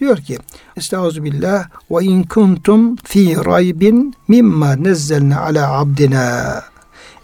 Diyor 0.00 0.18
ki 0.18 0.38
Estağfirullah 0.76 1.68
ve 1.90 2.04
in 2.04 2.22
kuntum 2.22 2.96
fi 2.96 3.36
raybin 3.36 4.14
mimma 4.28 4.72
nezzelne 4.72 5.36
ala 5.36 5.72
abdina. 5.78 6.64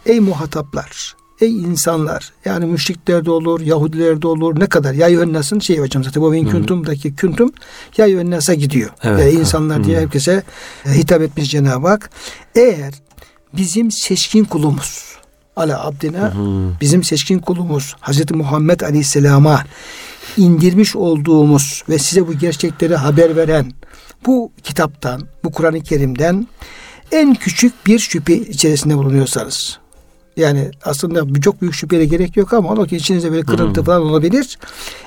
Ey 0.05 0.19
muhataplar, 0.19 1.15
ey 1.41 1.59
insanlar 1.59 2.33
yani 2.45 2.65
müşrikler 2.65 3.25
de 3.25 3.31
olur, 3.31 3.61
Yahudiler 3.61 4.21
de 4.21 4.27
olur 4.27 4.59
ne 4.59 4.67
kadar 4.67 4.93
ya 4.93 5.07
yönnasın 5.07 5.59
şey 5.59 5.79
hocam 5.79 6.03
zaten 6.03 6.23
bu 6.23 6.35
in 6.35 6.49
kuntum'daki 6.49 7.15
kuntum 7.15 7.51
ya 7.97 8.05
yönnasa 8.05 8.53
gidiyor. 8.53 8.89
Evet, 9.03 9.33
ee, 9.33 9.39
insanlar 9.39 9.83
diye 9.83 9.99
herkese 9.99 10.43
e, 10.85 10.89
hitap 10.91 11.21
etmiş 11.21 11.51
Cenab-ı 11.51 11.87
Hak. 11.87 12.09
Eğer 12.55 12.93
bizim 13.53 13.91
seçkin 13.91 14.43
kulumuz 14.43 15.15
ala 15.55 15.87
abdina 15.87 16.33
bizim 16.81 17.03
seçkin 17.03 17.39
kulumuz 17.39 17.95
Hazreti 17.99 18.33
Muhammed 18.33 18.81
Aleyhisselam'a 18.81 19.63
indirmiş 20.37 20.95
olduğumuz 20.95 21.83
ve 21.89 21.99
size 21.99 22.27
bu 22.27 22.33
gerçekleri 22.33 22.95
haber 22.95 23.35
veren 23.35 23.71
bu 24.25 24.51
kitaptan, 24.63 25.21
bu 25.43 25.51
Kur'an-ı 25.51 25.81
Kerim'den 25.81 26.47
en 27.11 27.35
küçük 27.35 27.87
bir 27.87 27.99
şüphe 27.99 28.35
içerisinde 28.35 28.97
bulunuyorsanız 28.97 29.79
yani 30.37 30.71
aslında 30.83 31.41
çok 31.41 31.61
büyük 31.61 31.73
şüpheye 31.73 32.05
gerek 32.05 32.37
yok 32.37 32.53
ama 32.53 32.69
o 32.69 32.85
ki 32.85 32.95
içinizde 32.95 33.31
böyle 33.31 33.43
kırıntı 33.43 33.83
falan 33.83 34.01
olabilir. 34.01 34.57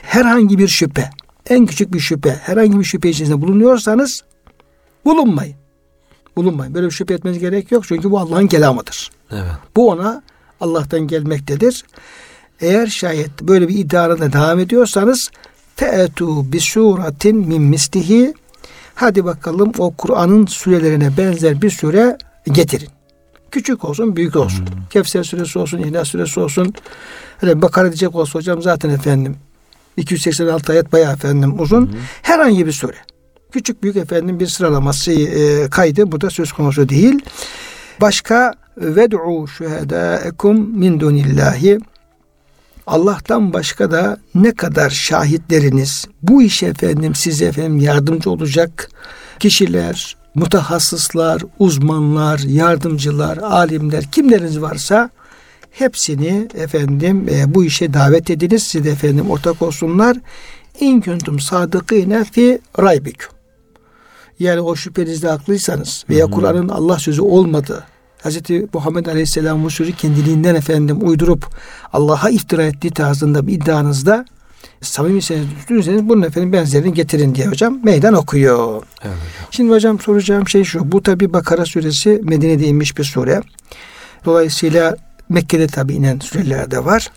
Herhangi 0.03 0.59
bir 0.59 0.69
şüphe, 0.69 1.11
en 1.51 1.67
küçük 1.67 1.93
bir 1.93 2.01
şüphe, 2.01 2.31
herhangi 2.31 2.79
bir 2.79 2.85
şüphe 2.85 3.09
içerisinde 3.09 3.41
bulunuyorsanız 3.41 4.25
bulunmayın. 5.05 5.57
Bulunmayın. 6.37 6.75
Böyle 6.75 6.87
bir 6.87 6.93
şüphe 6.93 7.14
etmeniz 7.14 7.38
gerek 7.38 7.73
yok. 7.73 7.85
Çünkü 7.88 8.11
bu 8.11 8.19
Allah'ın 8.19 8.47
kelamıdır. 8.47 9.11
Evet. 9.31 9.53
Bu 9.77 9.91
ona 9.91 10.23
Allah'tan 10.61 11.01
gelmektedir. 11.01 11.85
Eğer 12.61 12.87
şayet 12.87 13.42
böyle 13.42 13.68
bir 13.68 13.79
iddiada 13.79 14.33
devam 14.33 14.59
ediyorsanız 14.59 15.31
fe'tu 15.77 16.53
bi 16.53 16.61
suratin 16.61 17.37
min 17.37 17.62
mislihi 17.62 18.35
hadi 18.94 19.25
bakalım 19.25 19.73
o 19.79 19.90
Kur'an'ın 19.90 20.47
sürelerine 20.47 21.16
benzer 21.16 21.62
bir 21.62 21.71
süre 21.71 22.18
getirin. 22.53 22.88
Küçük 23.51 23.85
olsun, 23.85 24.16
büyük 24.16 24.37
olsun. 24.37 24.66
Hmm. 24.66 24.87
Kevser 24.90 25.23
suresi 25.23 25.59
olsun, 25.59 25.79
İhlas 25.79 26.09
suresi 26.09 26.40
olsun. 26.40 26.75
Öyle 27.42 27.62
bakar 27.62 27.85
edecek 27.85 28.14
olsa 28.14 28.35
hocam 28.35 28.62
zaten 28.62 28.90
efendim 28.90 29.37
286 29.97 30.73
ayet 30.73 30.92
bayağı 30.92 31.12
efendim 31.12 31.61
uzun. 31.61 31.87
Hmm. 31.87 31.99
Herhangi 32.23 32.66
bir 32.66 32.73
sure. 32.73 32.97
Küçük 33.53 33.83
büyük 33.83 33.97
efendim 33.97 34.40
bir 34.40 34.47
sıralaması 34.47 35.12
e, 35.12 35.71
kaydı. 35.71 36.12
Bu 36.12 36.21
da 36.21 36.31
söz 36.31 36.53
konusu 36.53 36.88
değil. 36.88 37.21
Başka 38.01 38.55
ved'u 38.77 39.47
şuhedâekum 39.47 40.79
min 40.79 41.01
dunillahi 41.01 41.79
Allah'tan 42.88 43.53
başka 43.53 43.90
da 43.90 44.18
ne 44.35 44.55
kadar 44.55 44.90
şahitleriniz 44.90 46.07
bu 46.22 46.42
işe 46.42 46.66
efendim 46.66 47.14
size 47.14 47.44
efendim 47.44 47.79
yardımcı 47.79 48.31
olacak 48.31 48.90
kişiler, 49.40 50.16
mutahassıslar, 50.35 51.42
uzmanlar, 51.59 52.38
yardımcılar, 52.38 53.37
alimler 53.37 54.05
kimleriniz 54.05 54.61
varsa 54.61 55.11
hepsini 55.70 56.48
efendim 56.55 57.27
e, 57.31 57.55
bu 57.55 57.64
işe 57.64 57.94
davet 57.94 58.31
ediniz. 58.31 58.62
Siz 58.62 58.85
de 58.85 58.90
efendim 58.90 59.31
ortak 59.31 59.62
olsunlar. 59.62 60.16
İn 60.81 61.01
kuntum 61.01 61.40
sadıkine 61.40 62.24
fi 62.24 62.59
raybiküm. 62.79 63.31
Yani 64.38 64.61
o 64.61 64.77
şüphenizde 64.77 65.29
haklıysanız 65.29 66.05
veya 66.11 66.27
Kur'an'ın 66.27 66.68
Allah 66.68 66.98
sözü 66.98 67.22
olmadığı 67.22 67.85
Hz. 68.25 68.39
Muhammed 68.75 69.07
Aleyhisselam 69.07 69.65
bu 69.65 69.71
sözü 69.71 69.93
kendiliğinden 69.93 70.55
efendim 70.55 70.99
uydurup 71.03 71.47
Allah'a 71.93 72.31
iftira 72.31 72.63
ettiği 72.63 72.91
tarzında 72.91 73.47
bir 73.47 73.53
iddianızda 73.53 74.25
samimiseniz 74.81 75.47
üstünüzseniz 75.59 76.09
bunun 76.09 76.23
efendim 76.23 76.53
benzerini 76.53 76.95
getirin 76.95 77.35
diye 77.35 77.47
hocam 77.47 77.79
meydan 77.85 78.15
okuyor. 78.15 78.83
Evet. 79.05 79.15
Şimdi 79.51 79.73
hocam 79.73 80.01
soracağım 80.01 80.49
şey 80.49 80.65
şu. 80.65 80.93
Bu 80.93 81.03
tabi 81.03 81.33
Bakara 81.33 81.67
suresi 81.67 82.21
Medine'de 82.25 82.67
inmiş 82.67 82.99
bir 82.99 83.05
sure. 83.05 83.43
Dolayısıyla 84.25 84.97
Mekke'de 85.29 85.67
tabi 85.67 85.95
inen 85.95 86.19
sureler 86.19 86.71
de 86.71 86.85
var. 86.85 87.11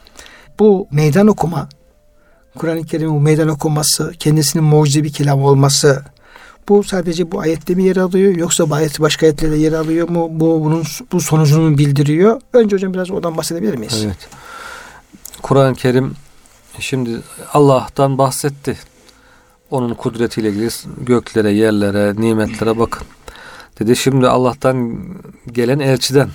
Bu 0.59 0.87
meydan 0.91 1.27
okuma 1.27 1.69
Kur'an-ı 2.57 2.83
Kerim'in 2.83 3.21
meydan 3.21 3.47
okuması, 3.47 4.13
kendisinin 4.19 4.63
mucize 4.63 5.03
bir 5.03 5.13
kelam 5.13 5.43
olması, 5.43 6.03
bu 6.71 6.83
sadece 6.83 7.31
bu 7.31 7.39
ayette 7.39 7.75
mi 7.75 7.83
yer 7.83 7.95
alıyor 7.95 8.35
yoksa 8.35 8.69
bu 8.69 8.73
ayet 8.75 8.99
başka 8.99 9.25
ayetlerde 9.25 9.55
yer 9.55 9.73
alıyor 9.73 10.09
mu? 10.09 10.27
Bu 10.31 10.65
bunun 10.65 10.83
bu 11.11 11.21
sonucunu 11.21 11.69
mu 11.69 11.77
bildiriyor? 11.77 12.41
Önce 12.53 12.75
hocam 12.75 12.93
biraz 12.93 13.11
oradan 13.11 13.37
bahsedebilir 13.37 13.75
miyiz? 13.75 14.03
Evet. 14.05 14.29
Kur'an-ı 15.41 15.75
Kerim 15.75 16.15
şimdi 16.79 17.21
Allah'tan 17.53 18.17
bahsetti. 18.17 18.77
Onun 19.71 19.93
kudretiyle 19.93 20.49
ilgili 20.49 20.69
göklere, 20.97 21.51
yerlere, 21.51 22.21
nimetlere 22.21 22.79
bakın. 22.79 23.07
Dedi 23.79 23.95
şimdi 23.95 24.27
Allah'tan 24.27 24.99
gelen 25.51 25.79
elçiden 25.79 26.29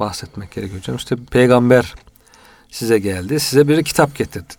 bahsetmek 0.00 0.50
gerekiyor 0.50 0.80
hocam. 0.80 0.96
İşte 0.96 1.16
peygamber 1.30 1.94
size 2.70 2.98
geldi. 2.98 3.40
Size 3.40 3.68
bir 3.68 3.84
kitap 3.84 4.16
getirdi. 4.16 4.54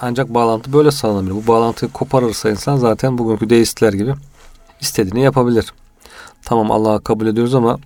Ancak 0.00 0.34
bağlantı 0.34 0.72
böyle 0.72 0.90
sağlanabilir. 0.90 1.34
Bu 1.34 1.46
bağlantıyı 1.46 1.92
koparırsa 1.92 2.50
insan 2.50 2.76
zaten 2.76 3.18
bugünkü 3.18 3.50
deistler 3.50 3.92
gibi 3.92 4.14
istediğini 4.80 5.20
yapabilir. 5.20 5.72
Tamam 6.44 6.70
Allah'a 6.70 6.98
kabul 6.98 7.26
ediyoruz 7.26 7.54
ama 7.54 7.78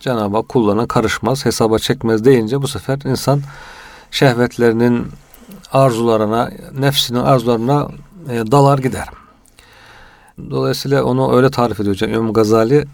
Cenab-ı 0.00 0.36
Hak 0.36 0.48
kullarına 0.48 0.86
karışmaz, 0.86 1.44
hesaba 1.44 1.78
çekmez 1.78 2.24
deyince 2.24 2.62
bu 2.62 2.68
sefer 2.68 2.98
insan 3.04 3.40
şehvetlerinin 4.10 5.06
arzularına, 5.72 6.50
nefsinin 6.78 7.18
arzularına 7.18 7.88
e, 8.30 8.50
dalar 8.50 8.78
gider. 8.78 9.08
Dolayısıyla 10.50 11.04
onu 11.04 11.36
öyle 11.36 11.50
tarif 11.50 11.80
ediyor 11.80 12.00
İmam 12.00 12.32
Gazali. 12.32 12.84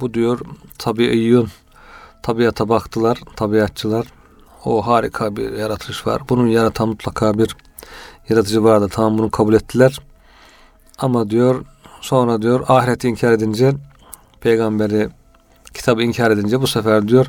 Bu 0.00 0.14
diyor 0.14 0.40
tabiiyyun, 0.78 1.48
tabiata 2.22 2.68
baktılar, 2.68 3.18
tabiatçılar. 3.36 4.06
O 4.64 4.86
harika 4.86 5.36
bir 5.36 5.52
yaratış 5.52 6.06
var. 6.06 6.22
Bunun 6.28 6.46
yaratan 6.46 6.88
mutlaka 6.88 7.38
bir 7.38 7.56
yaratıcı 8.28 8.64
vardı. 8.64 8.88
Tamam 8.92 9.18
bunu 9.18 9.30
kabul 9.30 9.54
ettiler. 9.54 9.98
Ama 10.98 11.30
diyor 11.30 11.64
sonra 12.00 12.42
diyor 12.42 12.64
ahireti 12.68 13.08
inkar 13.08 13.32
edince 13.32 13.72
peygamberi 14.40 15.08
kitabı 15.74 16.02
inkar 16.02 16.30
edince 16.30 16.60
bu 16.60 16.66
sefer 16.66 17.08
diyor 17.08 17.26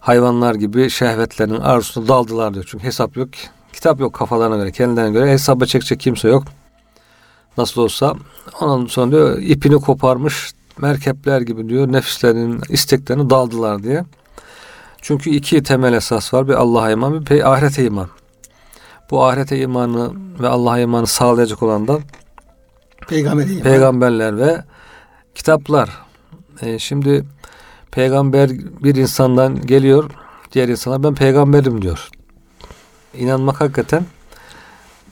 hayvanlar 0.00 0.54
gibi 0.54 0.90
şehvetlerinin 0.90 1.60
arzusuna 1.60 2.08
daldılar 2.08 2.54
diyor. 2.54 2.64
Çünkü 2.68 2.84
hesap 2.84 3.16
yok. 3.16 3.28
Kitap 3.72 4.00
yok 4.00 4.14
kafalarına 4.14 4.56
göre, 4.56 4.72
kendilerine 4.72 5.12
göre. 5.12 5.30
Hesaba 5.30 5.66
çekecek 5.66 6.00
kimse 6.00 6.28
yok. 6.28 6.44
Nasıl 7.56 7.82
olsa 7.82 8.14
ondan 8.60 8.86
sonra 8.86 9.10
diyor 9.10 9.38
ipini 9.38 9.74
koparmış 9.80 10.52
merkepler 10.78 11.40
gibi 11.40 11.68
diyor 11.68 11.92
nefislerinin 11.92 12.60
isteklerini 12.68 13.30
daldılar 13.30 13.82
diye. 13.82 14.04
Çünkü 15.02 15.30
iki 15.30 15.62
temel 15.62 15.92
esas 15.92 16.34
var. 16.34 16.48
Bir 16.48 16.54
Allah'a 16.54 16.90
iman, 16.90 17.26
bir 17.26 17.52
ahirete 17.52 17.84
iman. 17.84 18.08
Bu 19.10 19.24
ahirete 19.24 19.58
imanı 19.58 20.12
ve 20.40 20.48
Allah'a 20.48 20.78
imanı 20.78 21.06
sağlayacak 21.06 21.62
olan 21.62 21.88
da 21.88 21.98
Peygamber 23.08 23.46
peygamberler 23.62 24.38
ve 24.38 24.64
kitaplar. 25.34 25.90
E, 26.62 26.78
şimdi 26.78 27.24
peygamber 27.90 28.50
bir 28.82 28.94
insandan 28.94 29.66
geliyor, 29.66 30.10
diğer 30.52 30.68
insana 30.68 31.02
ben 31.02 31.14
peygamberim 31.14 31.82
diyor. 31.82 32.08
inanmak 33.14 33.60
hakikaten 33.60 34.04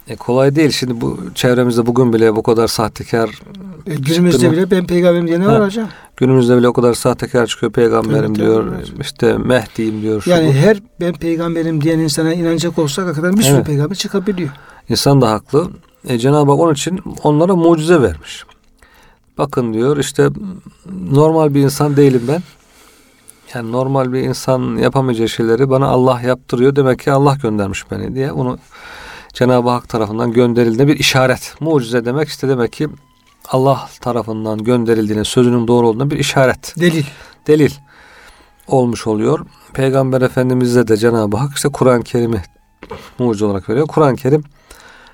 e, 0.09 0.17
kolay 0.17 0.57
değil. 0.57 0.71
Şimdi 0.71 1.01
bu 1.01 1.19
çevremizde 1.35 1.87
bugün 1.87 2.13
bile 2.13 2.37
bu 2.37 2.43
kadar 2.43 2.69
sahtekar 2.69 3.31
e, 3.87 3.95
günümüzde 3.95 4.53
bile 4.53 4.71
ben 4.71 4.87
peygamberim 4.87 5.27
diye 5.27 5.41
ne 5.41 5.47
var 5.47 5.65
hocam? 5.65 5.89
Günümüzde 6.17 6.57
bile 6.57 6.69
o 6.69 6.73
kadar 6.73 6.95
sahtekar 6.95 7.47
çıkıyor 7.47 7.73
peygamberim 7.73 8.25
evet, 8.25 8.37
diyor. 8.37 8.73
Evet. 8.77 8.93
İşte 9.01 9.39
Mehdi'yim 9.39 10.03
diyor. 10.03 10.23
Yani 10.27 10.49
bu. 10.49 10.53
her 10.53 10.79
ben 11.01 11.13
peygamberim 11.13 11.81
diyen 11.81 11.99
insana 11.99 12.35
inanacak 12.35 12.79
olsak 12.79 13.07
hakikaten 13.07 13.37
bir 13.37 13.43
sürü 13.43 13.55
evet. 13.55 13.67
peygamber 13.67 13.97
çıkabiliyor. 13.97 14.51
İnsan 14.89 15.21
da 15.21 15.31
haklı. 15.31 15.71
E, 16.09 16.19
Cenab-ı 16.19 16.51
Hak 16.51 16.61
onun 16.61 16.75
için 16.75 17.01
onlara 17.23 17.57
mucize 17.57 18.03
vermiş. 18.03 18.45
Bakın 19.39 19.75
diyor 19.75 19.97
işte 19.97 20.29
normal 21.11 21.55
bir 21.55 21.61
insan 21.61 21.97
değilim 21.97 22.23
ben. 22.29 22.43
Yani 23.55 23.73
normal 23.73 24.13
bir 24.13 24.21
insan 24.21 24.77
yapamayacağı 24.77 25.29
şeyleri 25.29 25.71
bana 25.71 25.87
Allah 25.87 26.21
yaptırıyor. 26.21 26.77
Demek 26.77 26.99
ki 26.99 27.13
Allah 27.13 27.37
göndermiş 27.43 27.91
beni 27.91 28.15
diye. 28.15 28.33
Onu 28.33 28.59
Cenab-ı 29.37 29.71
Hak 29.71 29.89
tarafından 29.89 30.33
gönderildiğine 30.33 30.89
bir 30.89 30.99
işaret. 30.99 31.55
Mucize 31.61 32.05
demek 32.05 32.29
işte 32.29 32.49
demek 32.49 32.73
ki 32.73 32.89
Allah 33.49 33.89
tarafından 34.01 34.65
gönderildiğine, 34.65 35.25
sözünün 35.25 35.69
doğru 35.69 35.89
olduğuna 35.89 36.11
bir 36.11 36.19
işaret. 36.19 36.75
Delil. 36.81 37.05
Delil 37.47 37.71
olmuş 38.67 39.07
oluyor. 39.07 39.47
Peygamber 39.73 40.23
Efendimiz'e 40.23 40.89
de 40.89 40.97
Cenab-ı 40.97 41.37
Hak 41.37 41.57
işte 41.57 41.69
Kur'an-ı 41.69 42.03
Kerim'i 42.03 42.43
mucize 43.19 43.45
olarak 43.45 43.69
veriyor. 43.69 43.87
Kur'an-ı 43.87 44.17
Kerim 44.17 44.45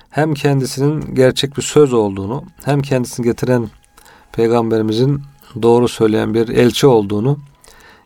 hem 0.09 0.33
kendisinin 0.33 1.15
gerçek 1.15 1.57
bir 1.57 1.61
söz 1.61 1.93
olduğunu, 1.93 2.43
hem 2.65 2.81
kendisini 2.81 3.23
getiren 3.23 3.69
peygamberimizin 4.31 5.21
doğru 5.61 5.87
söyleyen 5.87 6.33
bir 6.33 6.49
elçi 6.49 6.87
olduğunu 6.87 7.39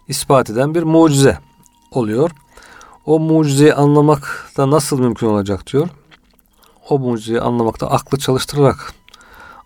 ispat 0.08 0.50
eden 0.50 0.76
bir 0.76 0.84
mucize 0.84 1.38
oluyor. 1.92 2.32
O 3.06 3.20
mucizeyi 3.20 3.74
anlamak 3.74 4.52
da 4.58 4.72
nasıl 4.72 5.00
mümkün 5.00 5.28
olacak 5.28 5.74
diyor. 5.74 5.90
O 6.90 7.00
mucizeyi 7.00 7.42
anlamakta 7.42 7.88
aklı 7.88 8.20
çalıştırarak 8.20 8.94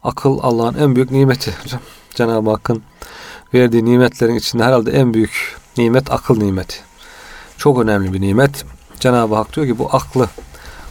akıl 0.03 0.39
Allah'ın 0.41 0.75
en 0.75 0.95
büyük 0.95 1.11
nimeti 1.11 1.53
hocam. 1.63 1.81
Cenab-ı 2.15 2.49
Hakk'ın 2.49 2.83
verdiği 3.53 3.85
nimetlerin 3.85 4.35
içinde 4.35 4.63
herhalde 4.63 4.91
en 4.91 5.13
büyük 5.13 5.57
nimet 5.77 6.11
akıl 6.11 6.37
nimeti. 6.37 6.75
Çok 7.57 7.79
önemli 7.79 8.13
bir 8.13 8.21
nimet. 8.21 8.65
Cenab-ı 8.99 9.35
Hak 9.35 9.55
diyor 9.55 9.67
ki 9.67 9.79
bu 9.79 9.89
aklı 9.91 10.29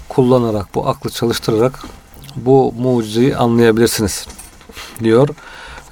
kullanarak, 0.09 0.75
bu 0.75 0.89
aklı 0.89 1.11
çalıştırarak 1.11 1.85
bu 2.37 2.75
mucizeyi 2.79 3.37
anlayabilirsiniz 3.37 4.27
diyor. 5.03 5.29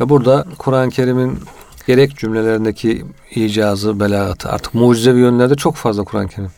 Ve 0.01 0.09
burada 0.09 0.44
Kur'an-ı 0.59 0.90
Kerim'in 0.90 1.40
gerek 1.87 2.16
cümlelerindeki 2.16 3.05
icazı, 3.31 4.01
belagatı 4.01 4.48
artık 4.48 4.74
mucizevi 4.74 5.20
yönlerde 5.20 5.55
çok 5.55 5.77
fazla 5.77 6.05
Kur'an-ı 6.05 6.29
Kerim. 6.29 6.51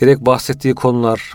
Gerek 0.00 0.20
bahsettiği 0.20 0.74
konular, 0.74 1.34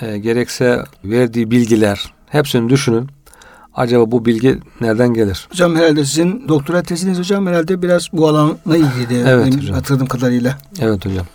e, 0.00 0.18
gerekse 0.18 0.84
verdiği 1.04 1.50
bilgiler 1.50 2.12
hepsini 2.26 2.70
düşünün. 2.70 3.08
Acaba 3.74 4.10
bu 4.10 4.24
bilgi 4.24 4.58
nereden 4.80 5.14
gelir? 5.14 5.46
Hocam 5.50 5.76
herhalde 5.76 6.04
sizin 6.04 6.48
doktora 6.48 6.82
teziniz 6.82 7.18
hocam 7.18 7.46
herhalde 7.46 7.82
biraz 7.82 8.08
bu 8.12 8.28
alanla 8.28 8.76
ilgili. 8.76 9.28
Evet 9.28 9.56
hocam. 9.56 9.74
Hatırladığım 9.74 10.06
kadarıyla. 10.06 10.58
Evet 10.80 11.06
hocam. 11.06 11.26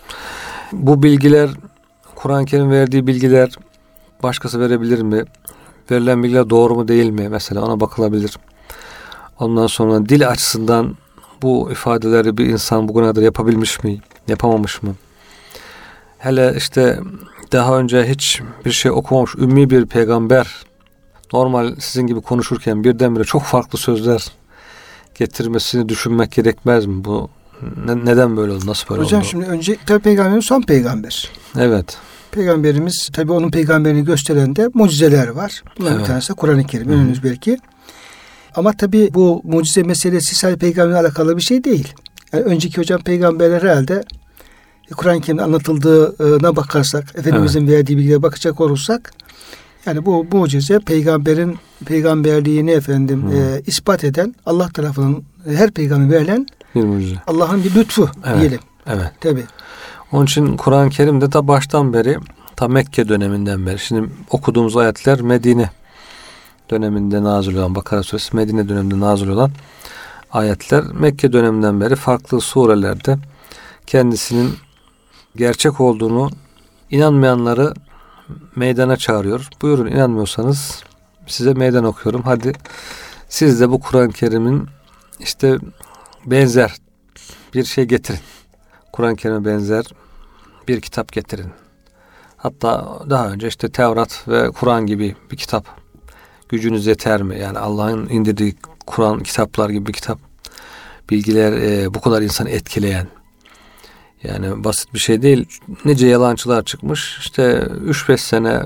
Bu 0.72 1.02
bilgiler 1.02 1.50
Kur'an-ı 2.14 2.44
Kerim 2.44 2.70
verdiği 2.70 3.06
bilgiler 3.06 3.50
başkası 4.22 4.60
verebilir 4.60 5.02
mi? 5.02 5.24
Verilen 5.90 6.22
bilgiler 6.22 6.50
doğru 6.50 6.74
mu 6.74 6.88
değil 6.88 7.10
mi? 7.10 7.28
Mesela 7.28 7.62
ona 7.62 7.80
bakılabilir. 7.80 8.38
Ondan 9.38 9.66
sonra 9.66 10.08
dil 10.08 10.28
açısından 10.28 10.96
bu 11.42 11.68
ifadeleri 11.72 12.38
bir 12.38 12.46
insan 12.46 12.88
bugüne 12.88 13.06
kadar 13.06 13.22
yapabilmiş 13.22 13.84
mi? 13.84 14.00
Yapamamış 14.28 14.82
mı? 14.82 14.94
Hele 16.18 16.54
işte 16.56 17.00
daha 17.52 17.78
önce 17.78 18.08
hiç 18.08 18.40
bir 18.64 18.72
şey 18.72 18.90
okumamış 18.90 19.34
ümmi 19.34 19.70
bir 19.70 19.86
peygamber 19.86 20.48
normal 21.32 21.74
sizin 21.78 22.06
gibi 22.06 22.20
konuşurken 22.20 22.84
birdenbire 22.84 23.24
çok 23.24 23.42
farklı 23.42 23.78
sözler 23.78 24.26
getirmesini 25.14 25.88
düşünmek 25.88 26.32
gerekmez 26.32 26.86
mi? 26.86 27.04
Bu 27.04 27.30
ne, 27.86 28.04
neden 28.04 28.36
böyle 28.36 28.52
oldu? 28.52 28.66
Nasıl 28.66 28.88
böyle 28.88 29.02
Hocam 29.02 29.20
oldu? 29.20 29.28
şimdi 29.28 29.46
önce 29.46 29.76
tabi 29.86 30.02
peygamberimiz 30.02 30.44
son 30.44 30.62
peygamber. 30.62 31.30
Evet. 31.58 31.96
Peygamberimiz 32.30 33.08
tabi 33.12 33.32
onun 33.32 33.50
peygamberini 33.50 34.04
gösteren 34.04 34.56
de 34.56 34.68
mucizeler 34.74 35.28
var. 35.28 35.62
Bunların 35.78 35.96
evet. 35.96 36.04
bir 36.04 36.08
tanesi 36.08 36.34
Kur'an-ı 36.34 36.66
Kerim. 36.66 36.88
Önünüz 36.88 37.24
belki. 37.24 37.58
Ama 38.54 38.72
tabi 38.72 39.14
bu 39.14 39.42
mucize 39.44 39.82
meselesi 39.82 40.34
sadece 40.34 40.58
peygamberle 40.58 40.98
alakalı 40.98 41.36
bir 41.36 41.42
şey 41.42 41.64
değil. 41.64 41.94
Yani 42.32 42.44
önceki 42.44 42.78
hocam 42.78 43.00
peygamberler 43.00 43.62
herhalde 43.62 44.02
Kur'an-ı 44.96 45.20
Kerim'de 45.20 45.42
anlatıldığına 45.42 46.56
bakarsak, 46.56 47.18
Efendimizin 47.18 47.60
evet. 47.60 47.70
verdiği 47.70 47.96
bilgiye 47.96 48.22
bakacak 48.22 48.60
olursak 48.60 49.12
yani 49.86 50.06
bu 50.06 50.26
mucize 50.32 50.78
peygamberin 50.78 51.58
peygamberliğini 51.86 52.70
efendim 52.70 53.22
hmm. 53.22 53.32
e, 53.32 53.62
ispat 53.66 54.04
eden 54.04 54.34
Allah 54.46 54.68
tarafından 54.68 55.22
her 55.46 55.70
peygamber 55.70 56.16
verilen 56.16 56.46
bir 56.74 56.82
mucize. 56.82 57.16
Allah'ın 57.26 57.64
bir 57.64 57.74
lütfu 57.74 58.08
evet. 58.26 58.40
diyelim. 58.40 58.60
Evet. 58.86 59.10
Tabi. 59.20 59.44
Onun 60.12 60.24
için 60.24 60.56
Kur'an-ı 60.56 60.90
Kerim'de 60.90 61.30
ta 61.30 61.48
baştan 61.48 61.92
beri 61.92 62.18
ta 62.56 62.68
Mekke 62.68 63.08
döneminden 63.08 63.66
beri 63.66 63.78
şimdi 63.78 64.10
okuduğumuz 64.30 64.76
ayetler 64.76 65.20
Medine 65.20 65.70
döneminde 66.70 67.22
nazil 67.22 67.56
olan 67.56 67.74
Bakara 67.74 68.02
suresi 68.02 68.36
Medine 68.36 68.68
döneminde 68.68 69.00
nazil 69.00 69.28
olan 69.28 69.50
ayetler 70.32 70.84
Mekke 70.84 71.32
döneminden 71.32 71.80
beri 71.80 71.96
farklı 71.96 72.40
surelerde 72.40 73.18
kendisinin 73.86 74.50
gerçek 75.36 75.80
olduğunu 75.80 76.30
inanmayanları 76.90 77.74
meydana 78.56 78.96
çağırıyor. 78.96 79.48
Buyurun 79.62 79.86
inanmıyorsanız 79.86 80.82
size 81.26 81.54
meydan 81.54 81.84
okuyorum. 81.84 82.22
Hadi 82.22 82.52
siz 83.28 83.60
de 83.60 83.70
bu 83.70 83.80
Kur'an-ı 83.80 84.12
Kerim'in 84.12 84.68
işte 85.20 85.58
benzer 86.26 86.76
bir 87.54 87.64
şey 87.64 87.84
getirin. 87.84 88.20
Kur'an-ı 88.92 89.16
Kerim'e 89.16 89.44
benzer 89.44 89.84
bir 90.68 90.80
kitap 90.80 91.12
getirin. 91.12 91.50
Hatta 92.36 92.98
daha 93.10 93.28
önce 93.28 93.48
işte 93.48 93.68
Tevrat 93.72 94.28
ve 94.28 94.50
Kur'an 94.50 94.86
gibi 94.86 95.16
bir 95.30 95.36
kitap 95.36 95.66
gücünüz 96.48 96.86
yeter 96.86 97.22
mi? 97.22 97.38
Yani 97.38 97.58
Allah'ın 97.58 98.08
indirdiği 98.08 98.54
Kur'an 98.86 99.20
kitaplar 99.20 99.70
gibi 99.70 99.86
bir 99.86 99.92
kitap 99.92 100.18
bilgiler 101.10 101.52
e, 101.52 101.94
bu 101.94 102.00
kadar 102.00 102.22
insanı 102.22 102.50
etkileyen 102.50 103.06
yani 104.22 104.64
basit 104.64 104.94
bir 104.94 104.98
şey 104.98 105.22
değil. 105.22 105.46
Nice 105.84 106.06
yalancılar 106.06 106.62
çıkmış. 106.64 107.18
İşte 107.20 107.42
3-5 107.86 108.16
sene 108.18 108.62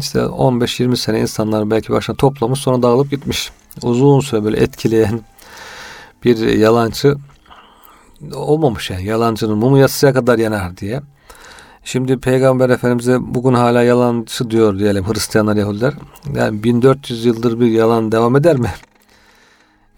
işte 0.00 0.18
15-20 0.18 0.96
sene 0.96 1.20
insanlar 1.20 1.70
belki 1.70 1.92
başına 1.92 2.16
toplamış 2.16 2.60
sonra 2.60 2.82
dağılıp 2.82 3.10
gitmiş. 3.10 3.50
Uzun 3.82 4.20
süre 4.20 4.44
böyle 4.44 4.56
etkileyen 4.56 5.20
bir 6.24 6.36
yalancı 6.38 7.16
olmamış 8.34 8.90
yani. 8.90 9.04
Yalancının 9.04 9.58
mumu 9.58 9.78
yatsıya 9.78 10.12
kadar 10.12 10.38
yanar 10.38 10.76
diye. 10.76 11.02
Şimdi 11.84 12.18
Peygamber 12.18 12.70
Efendimiz'e 12.70 13.34
bugün 13.34 13.54
hala 13.54 13.82
yalancı 13.82 14.50
diyor 14.50 14.78
diyelim 14.78 15.04
Hristiyanlar 15.04 15.56
Yahudiler. 15.56 15.94
Yani 16.34 16.62
1400 16.62 17.24
yıldır 17.24 17.60
bir 17.60 17.66
yalan 17.66 18.12
devam 18.12 18.36
eder 18.36 18.56
mi? 18.56 18.70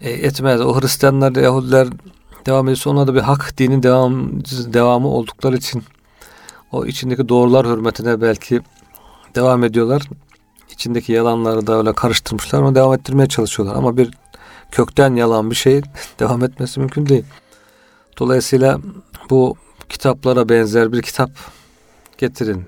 E, 0.01 0.09
etmez. 0.09 0.61
O 0.61 0.81
Hristiyanlar 0.81 1.35
Yahudiler 1.35 1.87
devam 2.45 2.65
ediyorsa 2.65 2.89
ona 2.89 3.07
da 3.07 3.15
bir 3.15 3.19
hak 3.19 3.57
dinin 3.57 3.83
devam, 3.83 4.43
devamı 4.73 5.07
oldukları 5.07 5.57
için 5.57 5.83
o 6.71 6.85
içindeki 6.85 7.29
doğrular 7.29 7.67
hürmetine 7.67 8.21
belki 8.21 8.61
devam 9.35 9.63
ediyorlar. 9.63 10.09
İçindeki 10.69 11.11
yalanları 11.11 11.67
da 11.67 11.77
öyle 11.77 11.93
karıştırmışlar. 11.93 12.61
Onu 12.61 12.75
devam 12.75 12.93
ettirmeye 12.93 13.27
çalışıyorlar. 13.27 13.75
Ama 13.75 13.97
bir 13.97 14.11
kökten 14.71 15.15
yalan 15.15 15.51
bir 15.51 15.55
şey 15.55 15.81
devam 16.19 16.43
etmesi 16.43 16.79
mümkün 16.79 17.09
değil. 17.09 17.25
Dolayısıyla 18.19 18.79
bu 19.29 19.55
kitaplara 19.89 20.49
benzer 20.49 20.91
bir 20.91 21.01
kitap 21.01 21.31
getirin. 22.17 22.65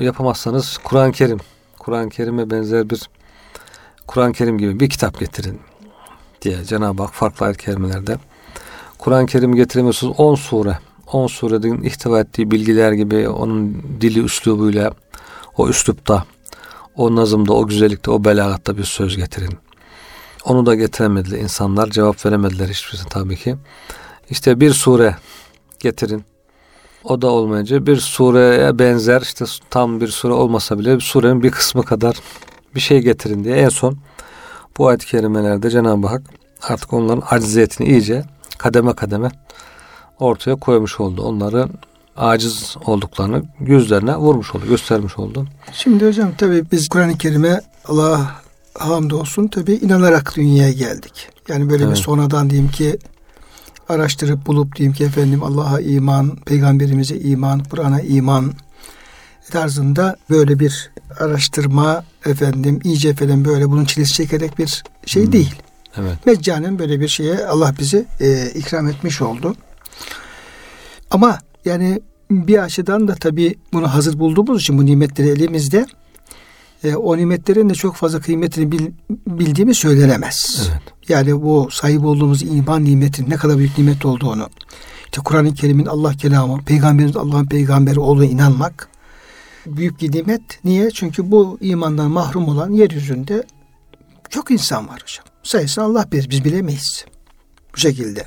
O 0.00 0.04
yapamazsanız 0.04 0.78
Kur'an-ı 0.78 1.12
Kerim, 1.12 1.38
Kur'an-ı 1.78 2.08
Kerim'e 2.08 2.50
benzer 2.50 2.90
bir 2.90 3.10
Kur'an-ı 4.06 4.32
Kerim 4.32 4.58
gibi 4.58 4.80
bir 4.80 4.90
kitap 4.90 5.18
getirin 5.18 5.60
diye 6.42 6.64
Cenab-ı 6.64 7.02
Hak 7.02 7.14
farklı 7.14 7.46
ayet 7.46 7.56
kelimelerde 7.56 8.18
Kur'an-ı 9.00 9.26
Kerim 9.26 9.54
getiremiyorsunuz 9.54 10.14
10 10.18 10.34
sure. 10.34 10.78
10 11.12 11.26
surenin 11.26 11.82
ihtiva 11.82 12.20
ettiği 12.20 12.50
bilgiler 12.50 12.92
gibi 12.92 13.28
onun 13.28 13.82
dili 14.00 14.24
üslubuyla 14.24 14.92
o 15.56 15.68
üslupta, 15.68 16.24
o 16.96 17.16
nazımda, 17.16 17.52
o 17.52 17.66
güzellikte, 17.66 18.10
o 18.10 18.24
belagatta 18.24 18.76
bir 18.78 18.84
söz 18.84 19.16
getirin. 19.16 19.58
Onu 20.44 20.66
da 20.66 20.74
getiremediler 20.74 21.38
insanlar. 21.38 21.90
Cevap 21.90 22.26
veremediler 22.26 22.68
hiçbirisine 22.68 23.08
tabii 23.08 23.36
ki. 23.36 23.56
İşte 24.30 24.60
bir 24.60 24.72
sure 24.72 25.16
getirin. 25.78 26.24
O 27.04 27.22
da 27.22 27.30
olmayınca 27.30 27.86
bir 27.86 27.96
sureye 27.96 28.78
benzer 28.78 29.20
işte 29.20 29.44
tam 29.70 30.00
bir 30.00 30.08
sure 30.08 30.32
olmasa 30.32 30.78
bile 30.78 30.96
bir 30.96 31.00
surenin 31.00 31.42
bir 31.42 31.50
kısmı 31.50 31.82
kadar 31.82 32.16
bir 32.74 32.80
şey 32.80 33.00
getirin 33.00 33.44
diye 33.44 33.56
en 33.56 33.68
son 33.68 33.98
bu 34.78 34.88
ayet-i 34.88 35.06
kerimelerde 35.06 35.70
Cenab-ı 35.70 36.06
Hak 36.06 36.22
artık 36.62 36.92
onların 36.92 37.22
acziyetini 37.30 37.88
iyice 37.88 38.24
kademe 38.60 38.92
kademe 38.92 39.30
ortaya 40.18 40.56
koymuş 40.56 41.00
oldu. 41.00 41.22
Onları 41.22 41.68
aciz 42.16 42.76
olduklarını 42.86 43.42
yüzlerine 43.60 44.16
vurmuş 44.16 44.54
oldu, 44.54 44.66
göstermiş 44.68 45.18
oldu. 45.18 45.46
Şimdi 45.72 46.06
hocam 46.06 46.34
tabi 46.38 46.64
biz 46.72 46.88
Kur'an-ı 46.88 47.18
Kerim'e 47.18 47.60
Allah 47.84 48.36
hamdolsun 48.78 49.48
tabi 49.48 49.72
inanarak 49.72 50.36
dünyaya 50.36 50.72
geldik. 50.72 51.28
Yani 51.48 51.70
böyle 51.70 51.84
evet. 51.84 51.96
bir 51.96 52.00
sonradan 52.00 52.50
diyeyim 52.50 52.70
ki 52.70 52.98
araştırıp 53.88 54.46
bulup 54.46 54.76
diyeyim 54.76 54.94
ki 54.94 55.04
efendim 55.04 55.42
Allah'a 55.42 55.80
iman, 55.80 56.36
peygamberimize 56.36 57.16
iman, 57.16 57.64
Kur'an'a 57.64 58.00
iman 58.00 58.52
tarzında 59.50 60.16
böyle 60.30 60.58
bir 60.58 60.90
araştırma 61.20 62.04
efendim 62.26 62.80
iyice 62.84 63.14
falan 63.14 63.44
böyle 63.44 63.70
bunun 63.70 63.84
çilesi 63.84 64.12
çekerek 64.12 64.58
bir 64.58 64.82
şey 65.06 65.24
hmm. 65.24 65.32
değil. 65.32 65.54
Evet. 65.96 66.26
Meccanen 66.26 66.78
böyle 66.78 67.00
bir 67.00 67.08
şeye 67.08 67.46
Allah 67.46 67.74
bizi 67.78 68.06
e, 68.20 68.50
ikram 68.54 68.88
etmiş 68.88 69.22
oldu. 69.22 69.54
Ama 71.10 71.38
yani 71.64 72.00
bir 72.30 72.58
açıdan 72.58 73.08
da 73.08 73.14
tabii 73.14 73.54
bunu 73.72 73.94
hazır 73.94 74.18
bulduğumuz 74.18 74.60
için 74.60 74.78
bu 74.78 74.86
nimetleri 74.86 75.28
elimizde 75.28 75.86
e, 76.84 76.94
o 76.94 77.16
nimetlerin 77.16 77.70
de 77.70 77.74
çok 77.74 77.96
fazla 77.96 78.20
kıymetini 78.20 78.72
bil, 78.72 78.90
bildiğimiz 79.26 79.76
söylenemez. 79.76 80.68
Evet. 80.70 80.82
Yani 81.08 81.42
bu 81.42 81.68
sahip 81.70 82.04
olduğumuz 82.04 82.42
iman 82.42 82.84
nimetinin 82.84 83.30
ne 83.30 83.36
kadar 83.36 83.58
büyük 83.58 83.78
nimet 83.78 84.04
olduğunu, 84.04 84.48
işte 85.04 85.20
Kur'an-ı 85.24 85.54
Kerim'in 85.54 85.86
Allah 85.86 86.14
kelamı, 86.14 86.64
Peygamberimiz 86.64 87.16
Allah'ın 87.16 87.46
peygamberi 87.46 88.00
olduğuna 88.00 88.24
inanmak 88.26 88.88
büyük 89.66 90.00
bir 90.00 90.12
nimet. 90.12 90.64
Niye? 90.64 90.90
Çünkü 90.90 91.30
bu 91.30 91.58
imandan 91.60 92.10
mahrum 92.10 92.48
olan 92.48 92.70
yeryüzünde 92.70 93.46
çok 94.30 94.50
insan 94.50 94.88
var 94.88 95.02
hocam. 95.02 95.29
Sayısını 95.42 95.84
Allah 95.84 96.12
bilir, 96.12 96.30
biz 96.30 96.44
bilemeyiz. 96.44 97.04
Bu 97.74 97.78
şekilde. 97.78 98.26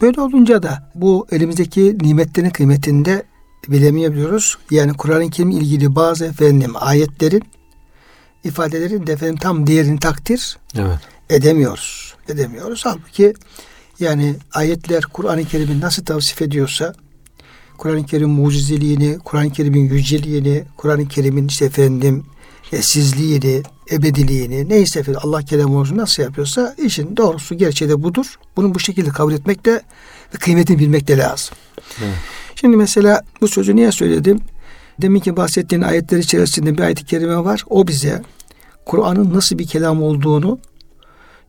Böyle 0.00 0.20
olunca 0.20 0.62
da 0.62 0.90
bu 0.94 1.26
elimizdeki 1.30 1.98
nimetlerin 2.02 2.50
kıymetinde 2.50 3.22
bilemeyebiliyoruz. 3.68 4.58
Yani 4.70 4.92
Kur'an-ı 4.92 5.30
Kerim 5.30 5.50
ilgili 5.50 5.94
bazı 5.94 6.24
efendim 6.24 6.72
ayetlerin 6.74 7.42
ifadelerin 8.44 9.06
de 9.06 9.12
efendim 9.12 9.36
tam 9.36 9.66
değerini 9.66 9.98
takdir 10.00 10.58
evet. 10.78 10.98
edemiyoruz. 11.30 12.14
Edemiyoruz. 12.28 12.80
Halbuki 12.84 13.34
yani 14.00 14.34
ayetler 14.52 15.02
Kur'an-ı 15.02 15.44
Kerim'i 15.44 15.80
nasıl 15.80 16.04
tavsif 16.04 16.42
ediyorsa 16.42 16.94
Kur'an-ı 17.78 18.06
Kerim 18.06 18.30
mucizeliğini, 18.30 19.18
Kur'an-ı 19.18 19.50
Kerim'in 19.50 19.88
yüceliğini, 19.88 20.64
Kur'an-ı 20.76 21.08
Kerim'in 21.08 21.48
işte 21.48 21.64
efendim 21.64 22.24
sizliğini, 22.82 23.62
ebediliğini 23.90 24.68
neyse 24.68 25.00
efendim 25.00 25.20
Allah 25.24 25.42
kelamı 25.42 25.96
nasıl 25.96 26.22
yapıyorsa 26.22 26.74
işin 26.78 27.16
doğrusu 27.16 27.54
gerçeği 27.54 27.90
de 27.90 28.02
budur. 28.02 28.34
Bunu 28.56 28.74
bu 28.74 28.80
şekilde 28.80 29.10
kabul 29.10 29.32
etmek 29.32 29.64
de 29.64 29.82
ve 30.34 30.38
kıymetini 30.38 30.78
bilmek 30.78 31.08
de 31.08 31.18
lazım. 31.18 31.54
Evet. 31.98 32.14
Şimdi 32.54 32.76
mesela 32.76 33.22
bu 33.40 33.48
sözü 33.48 33.76
niye 33.76 33.92
söyledim? 33.92 34.40
Demin 35.02 35.20
ki 35.20 35.36
bahsettiğin 35.36 35.82
ayetler 35.82 36.18
içerisinde 36.18 36.78
bir 36.78 36.82
ayet-i 36.82 37.04
kerime 37.04 37.44
var. 37.44 37.64
O 37.70 37.86
bize 37.86 38.22
Kur'an'ın 38.86 39.34
nasıl 39.34 39.58
bir 39.58 39.66
kelam 39.66 40.02
olduğunu 40.02 40.58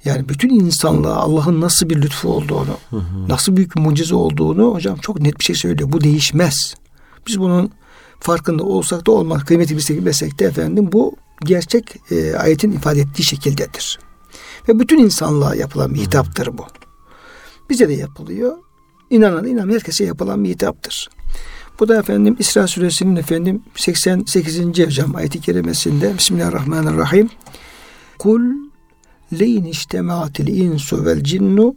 yani 0.05 0.29
bütün 0.29 0.49
insanlığa 0.49 1.15
Allah'ın 1.15 1.61
nasıl 1.61 1.89
bir 1.89 2.01
lütfu 2.01 2.29
olduğunu, 2.29 2.77
hı 2.89 2.97
hı. 2.97 3.29
nasıl 3.29 3.57
büyük 3.57 3.75
bir 3.75 3.81
mucize 3.81 4.15
olduğunu 4.15 4.73
hocam 4.73 4.97
çok 4.97 5.19
net 5.19 5.39
bir 5.39 5.43
şey 5.43 5.55
söylüyor. 5.55 5.91
Bu 5.91 6.01
değişmez. 6.01 6.75
Biz 7.27 7.39
bunun 7.39 7.71
farkında 8.19 8.63
olsak 8.63 9.08
da 9.08 9.12
olmak 9.12 9.47
kıymeti 9.47 9.75
bilsek 9.75 9.97
bilmesek 9.97 10.39
de 10.39 10.45
efendim 10.45 10.89
bu 10.91 11.15
gerçek 11.45 11.95
e, 12.12 12.36
ayetin 12.36 12.71
ifade 12.71 12.99
ettiği 12.99 13.23
şekildedir. 13.23 13.99
Ve 14.69 14.80
bütün 14.80 14.99
insanlığa 14.99 15.56
yapılan 15.56 15.93
bir 15.93 15.99
hitaptır 15.99 16.58
bu. 16.58 16.65
Bize 17.69 17.89
de 17.89 17.93
yapılıyor. 17.93 18.58
İnanan 19.10 19.47
inan 19.47 19.69
herkese 19.69 20.04
yapılan 20.04 20.43
bir 20.43 20.49
hitaptır. 20.49 21.10
Bu 21.80 21.88
da 21.88 21.99
efendim 21.99 22.36
İsra 22.39 22.67
suresinin 22.67 23.15
efendim 23.15 23.63
88. 23.75 24.60
hocam 24.60 25.15
ayeti 25.15 25.41
kerimesinde 25.41 26.17
Bismillahirrahmanirrahim. 26.17 27.30
Kul 28.19 28.41
leyn 29.39 29.63
iştemaatil 29.63 30.47
insu 30.47 31.06
vel 31.06 31.23
cinnu 31.23 31.75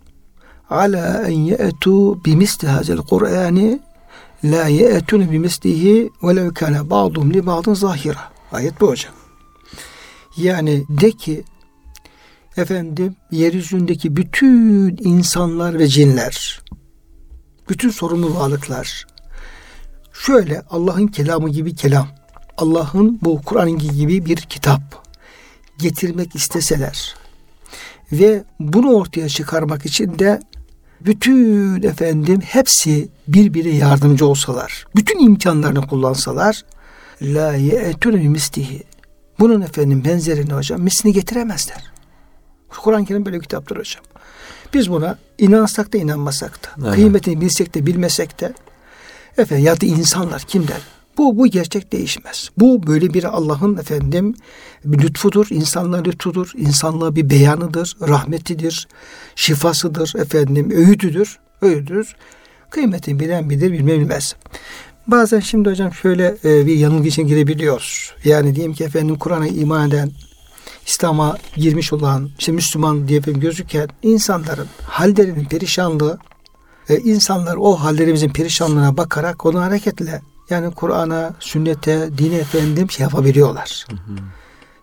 ala 0.70 1.22
en 1.22 1.38
ye'tu 1.38 2.24
bimisli 2.24 2.68
hazel 2.68 2.96
Kur'ani 2.96 3.80
la 4.44 4.68
ye'tun 4.68 5.32
bimislihi 5.32 6.10
ve 6.22 6.36
lev 6.36 6.54
kana 6.54 6.90
ba'dum 6.90 7.34
li 7.34 7.46
ba'dın 7.46 7.74
zahira. 7.74 8.32
Ayet 8.52 8.80
bu 8.80 8.88
hocam. 8.88 9.12
Yani 10.36 10.84
de 10.88 11.10
ki 11.10 11.44
efendim 12.56 13.16
yeryüzündeki 13.30 14.16
bütün 14.16 14.98
insanlar 15.00 15.78
ve 15.78 15.88
cinler 15.88 16.62
bütün 17.68 17.90
sorumlu 17.90 18.34
varlıklar 18.34 19.06
şöyle 20.12 20.62
Allah'ın 20.70 21.06
kelamı 21.06 21.50
gibi 21.50 21.74
kelam 21.74 22.08
Allah'ın 22.56 23.18
bu 23.22 23.42
Kur'an 23.42 23.78
gibi 23.78 24.26
bir 24.26 24.36
kitap 24.36 25.06
getirmek 25.78 26.34
isteseler 26.34 27.14
ve 28.12 28.44
bunu 28.60 28.94
ortaya 28.94 29.28
çıkarmak 29.28 29.86
için 29.86 30.18
de 30.18 30.40
bütün 31.00 31.82
efendim 31.82 32.40
hepsi 32.40 33.08
birbiri 33.28 33.76
yardımcı 33.76 34.26
olsalar, 34.26 34.86
bütün 34.96 35.18
imkanlarını 35.18 35.86
kullansalar 35.86 36.64
la 37.22 37.54
ye'tune 37.54 38.28
mislihi. 38.28 38.82
Bunun 39.38 39.60
efendim 39.60 40.04
benzerini 40.04 40.52
hocam 40.52 40.80
mislini 40.80 41.12
getiremezler. 41.12 41.92
Kur'an-ı 42.68 43.04
Kerim 43.04 43.26
böyle 43.26 43.40
kitaptır 43.40 43.76
hocam. 43.76 44.02
Biz 44.74 44.90
buna 44.90 45.18
inansak 45.38 45.92
da 45.92 45.98
inanmasak 45.98 46.64
da, 46.64 46.68
evet. 46.82 46.94
kıymetini 46.94 47.40
bilsek 47.40 47.74
de 47.74 47.86
bilmesek 47.86 48.40
de 48.40 48.52
efendim 49.38 49.64
ya 49.64 49.80
da 49.80 49.86
insanlar 49.86 50.42
kimler? 50.42 50.80
Bu 51.18 51.38
bu 51.38 51.46
gerçek 51.46 51.92
değişmez. 51.92 52.50
Bu 52.58 52.86
böyle 52.86 53.14
bir 53.14 53.24
Allah'ın 53.24 53.76
efendim 53.76 54.34
bir 54.84 55.02
lütfudur, 55.02 55.46
insanlığa 55.50 56.02
lütfudur, 56.02 56.52
insanlığa 56.56 57.16
bir 57.16 57.30
beyanıdır, 57.30 57.96
rahmetidir, 58.08 58.88
şifasıdır, 59.36 60.14
efendim 60.18 60.70
öğüdüdür, 60.70 61.38
öğüdüdür. 61.62 62.16
Kıymetini 62.70 63.20
bilen 63.20 63.50
bilir, 63.50 63.72
bilmem 63.72 64.00
bilmez. 64.00 64.36
Bazen 65.06 65.40
şimdi 65.40 65.70
hocam 65.70 65.94
şöyle 65.94 66.36
e, 66.44 66.66
bir 66.66 66.76
yanılgı 66.76 67.08
için 67.08 67.26
girebiliyoruz. 67.26 68.12
Yani 68.24 68.54
diyelim 68.54 68.74
ki 68.74 68.84
efendim 68.84 69.18
Kur'an'a 69.18 69.46
iman 69.46 69.88
eden, 69.88 70.10
İslam'a 70.86 71.36
girmiş 71.56 71.92
olan, 71.92 72.30
işte 72.38 72.52
Müslüman 72.52 73.08
diye 73.08 73.20
gözüken 73.20 73.88
insanların 74.02 74.66
hallerinin 74.82 75.44
perişanlığı, 75.44 76.18
e, 76.88 76.96
insanlar 76.98 77.56
o 77.56 77.74
hallerimizin 77.74 78.28
perişanlığına 78.28 78.96
bakarak 78.96 79.46
onu 79.46 79.60
hareketle 79.60 80.22
yani 80.50 80.74
Kur'an'a, 80.74 81.34
sünnete, 81.40 82.08
dine 82.18 82.36
efendim 82.36 82.90
şey 82.90 83.04
yapabiliyorlar. 83.04 83.86
Hı 83.90 83.96
hı. 83.96 84.16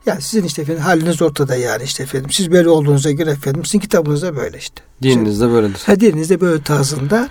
Yani 0.06 0.22
sizin 0.22 0.48
işte 0.48 0.62
efendim 0.62 0.84
haliniz 0.84 1.22
ortada 1.22 1.56
yani 1.56 1.84
işte 1.84 2.04
efendim. 2.04 2.32
Siz 2.32 2.52
böyle 2.52 2.70
olduğunuza 2.70 3.12
göre 3.12 3.32
efendim 3.32 3.66
sizin 3.66 3.80
kitabınızda 3.80 4.36
böyle 4.36 4.58
işte. 4.58 4.82
Dininizde 5.02 5.50
böyledir. 5.50 5.82
Ha, 5.86 6.00
dininizde 6.00 6.42
böyle 6.42 6.64
tarzında 6.64 7.30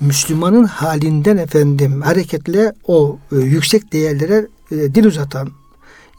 Müslümanın 0.00 0.64
halinden 0.64 1.36
efendim 1.36 2.02
hareketle 2.02 2.72
o 2.86 3.18
e, 3.32 3.36
yüksek 3.36 3.92
değerlere 3.92 4.46
e, 4.70 4.76
dil 4.94 5.04
uzatan 5.04 5.50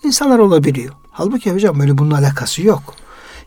insanlar 0.03 0.39
olabiliyor. 0.39 0.93
Halbuki 1.11 1.51
hocam 1.51 1.79
böyle 1.79 1.97
bunun 1.97 2.11
alakası 2.11 2.61
yok. 2.61 2.95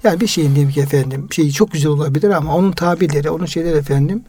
Yani 0.05 0.21
bir 0.21 0.27
şeyin 0.27 0.55
diyelim 0.55 0.73
ki 0.73 0.81
efendim 0.81 1.29
şeyi 1.31 1.53
çok 1.53 1.73
güzel 1.73 1.91
olabilir 1.91 2.31
ama 2.31 2.57
onun 2.57 2.73
tabirleri, 2.73 3.31
onun 3.31 3.47
şeyler 3.47 3.75
efendim 3.75 4.23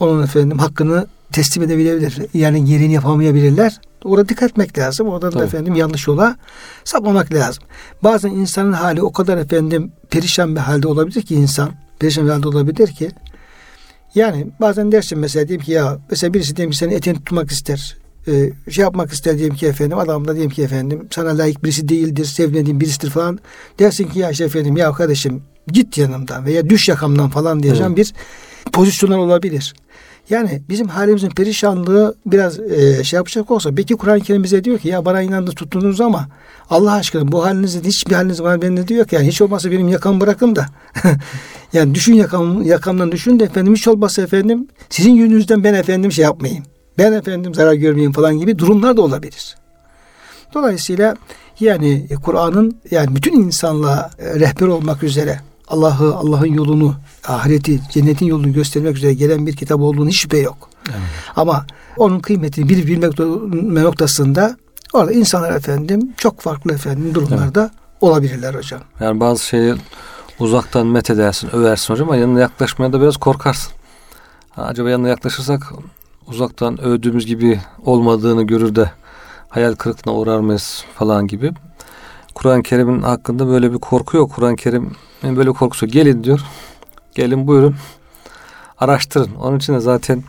onun 0.00 0.22
efendim 0.22 0.58
hakkını 0.58 1.06
teslim 1.32 1.62
edebilebilir. 1.62 2.18
Yani 2.34 2.70
yerini 2.70 2.92
yapamayabilirler. 2.92 3.80
Orada 4.04 4.28
dikkat 4.28 4.50
etmek 4.50 4.78
lazım. 4.78 5.08
Orada 5.08 5.32
da 5.32 5.44
efendim 5.44 5.74
yanlış 5.74 6.06
yola 6.06 6.36
sapmamak 6.84 7.34
lazım. 7.34 7.64
Bazen 8.02 8.30
insanın 8.30 8.72
hali 8.72 9.02
o 9.02 9.12
kadar 9.12 9.38
efendim 9.38 9.92
perişan 10.10 10.56
bir 10.56 10.60
halde 10.60 10.88
olabilir 10.88 11.22
ki 11.22 11.34
insan 11.34 11.70
perişan 11.98 12.24
bir 12.26 12.30
halde 12.30 12.48
olabilir 12.48 12.88
ki 12.88 13.10
yani 14.14 14.46
bazen 14.60 14.92
dersin 14.92 15.18
mesela 15.18 15.48
diyeyim 15.48 15.64
ki 15.64 15.72
ya 15.72 15.98
mesela 16.10 16.34
birisi 16.34 16.56
diyelim 16.56 16.70
ki 16.70 16.76
senin 16.76 16.92
etini 16.92 17.14
tutmak 17.14 17.50
ister. 17.50 17.96
E, 18.26 18.50
şey 18.70 18.82
yapmak 18.82 19.12
ister 19.12 19.38
diyelim 19.38 19.56
ki 19.56 19.66
efendim 19.66 19.98
adam 19.98 20.28
da 20.28 20.34
diyelim 20.34 20.50
ki 20.50 20.62
efendim 20.62 21.08
sana 21.10 21.38
layık 21.38 21.64
birisi 21.64 21.88
değildir, 21.88 22.24
sevmediğin 22.24 22.80
birisidir 22.80 23.10
falan. 23.10 23.38
Dersin 23.78 24.04
ki 24.08 24.18
ya 24.18 24.30
işte 24.30 24.44
efendim 24.44 24.76
ya 24.76 24.92
kardeşim 24.92 25.42
git 25.68 25.98
yanımdan 25.98 26.44
veya 26.44 26.70
düş 26.70 26.88
yakamdan 26.88 27.30
falan 27.30 27.62
diyeceğim 27.62 27.94
evet. 27.96 28.14
bir 28.66 28.72
pozisyonlar 28.72 29.18
olabilir. 29.18 29.74
Yani 30.30 30.62
bizim 30.68 30.88
halimizin 30.88 31.30
perişanlığı 31.30 32.14
biraz 32.26 32.60
e, 32.60 33.04
şey 33.04 33.16
yapacak 33.16 33.50
olsa 33.50 33.76
belki 33.76 33.94
Kur'an-ı 33.94 34.20
Kerim 34.20 34.44
bize 34.44 34.64
diyor 34.64 34.78
ki 34.78 34.88
ya 34.88 35.04
bana 35.04 35.22
inandı 35.22 35.50
tuttunuz 35.50 36.00
ama 36.00 36.28
Allah 36.70 36.92
aşkına 36.92 37.32
bu 37.32 37.44
halinizde 37.44 37.88
hiçbir 37.88 38.14
haliniz 38.14 38.42
var 38.42 38.62
ben 38.62 38.76
de 38.76 38.88
diyor 38.88 39.06
ki 39.06 39.14
yani 39.14 39.26
hiç 39.26 39.42
olmazsa 39.42 39.70
benim 39.70 39.88
yakamı 39.88 40.20
bırakın 40.20 40.56
da 40.56 40.66
yani 41.72 41.94
düşün 41.94 42.14
yakam, 42.14 42.62
yakamdan 42.62 43.12
düşün 43.12 43.40
de 43.40 43.44
efendim 43.44 43.74
hiç 43.74 43.88
olmazsa 43.88 44.22
efendim 44.22 44.68
sizin 44.90 45.12
yönünüzden 45.12 45.64
ben 45.64 45.74
efendim 45.74 46.12
şey 46.12 46.24
yapmayayım. 46.24 46.64
Ben 46.98 47.12
efendim 47.12 47.54
zarar 47.54 47.74
görmeyeyim 47.74 48.12
falan 48.12 48.38
gibi 48.38 48.58
durumlar 48.58 48.96
da 48.96 49.02
olabilir. 49.02 49.56
Dolayısıyla 50.54 51.16
yani 51.60 52.06
Kur'an'ın 52.24 52.78
yani 52.90 53.16
bütün 53.16 53.32
insanlığa 53.32 54.10
rehber 54.18 54.66
olmak 54.66 55.02
üzere 55.02 55.40
Allah'ı, 55.70 56.14
Allah'ın 56.14 56.46
yolunu, 56.54 56.94
ahireti, 57.28 57.80
cennetin 57.90 58.26
yolunu 58.26 58.52
göstermek 58.52 58.96
üzere 58.96 59.14
gelen 59.14 59.46
bir 59.46 59.56
kitap 59.56 59.80
olduğunu 59.80 60.08
hiç 60.08 60.20
şüphe 60.20 60.38
yok. 60.38 60.68
Evet. 60.88 61.00
Ama 61.36 61.66
onun 61.96 62.20
kıymetini 62.20 62.68
bilip 62.68 62.86
bilmek 62.86 63.18
noktasında 63.84 64.56
orada 64.92 65.12
insanlar 65.12 65.56
efendim 65.56 66.12
çok 66.16 66.40
farklı 66.40 66.72
efendim 66.72 67.14
durumlarda 67.14 67.60
evet. 67.60 67.72
olabilirler 68.00 68.54
hocam. 68.54 68.80
Yani 69.00 69.20
bazı 69.20 69.44
şeyi 69.44 69.74
uzaktan 70.38 70.86
met 70.86 71.10
edersin, 71.10 71.50
översin 71.56 71.94
hocam 71.94 72.08
ama 72.08 72.16
yanına 72.16 72.40
yaklaşmaya 72.40 72.92
da 72.92 73.00
biraz 73.00 73.16
korkarsın. 73.16 73.72
Ha, 74.50 74.62
acaba 74.62 74.90
yanına 74.90 75.08
yaklaşırsak 75.08 75.72
uzaktan 76.26 76.80
övdüğümüz 76.80 77.26
gibi 77.26 77.60
olmadığını 77.84 78.42
görür 78.42 78.74
de 78.74 78.90
hayal 79.48 79.74
kırıklığına 79.74 80.16
uğrar 80.16 80.38
mıyız 80.38 80.84
falan 80.94 81.26
gibi. 81.26 81.52
Kur'an-ı 82.34 82.62
Kerim'in 82.62 83.02
hakkında 83.02 83.48
böyle 83.48 83.72
bir 83.72 83.78
korku 83.78 84.16
yok. 84.16 84.32
Kur'an-ı 84.34 84.56
Kerim 84.56 84.92
böyle 85.22 85.52
korkusu 85.52 85.86
gelin 85.86 86.24
diyor. 86.24 86.40
Gelin 87.14 87.46
buyurun 87.46 87.76
araştırın. 88.78 89.34
Onun 89.34 89.58
için 89.58 89.74
de 89.74 89.80
zaten 89.80 90.22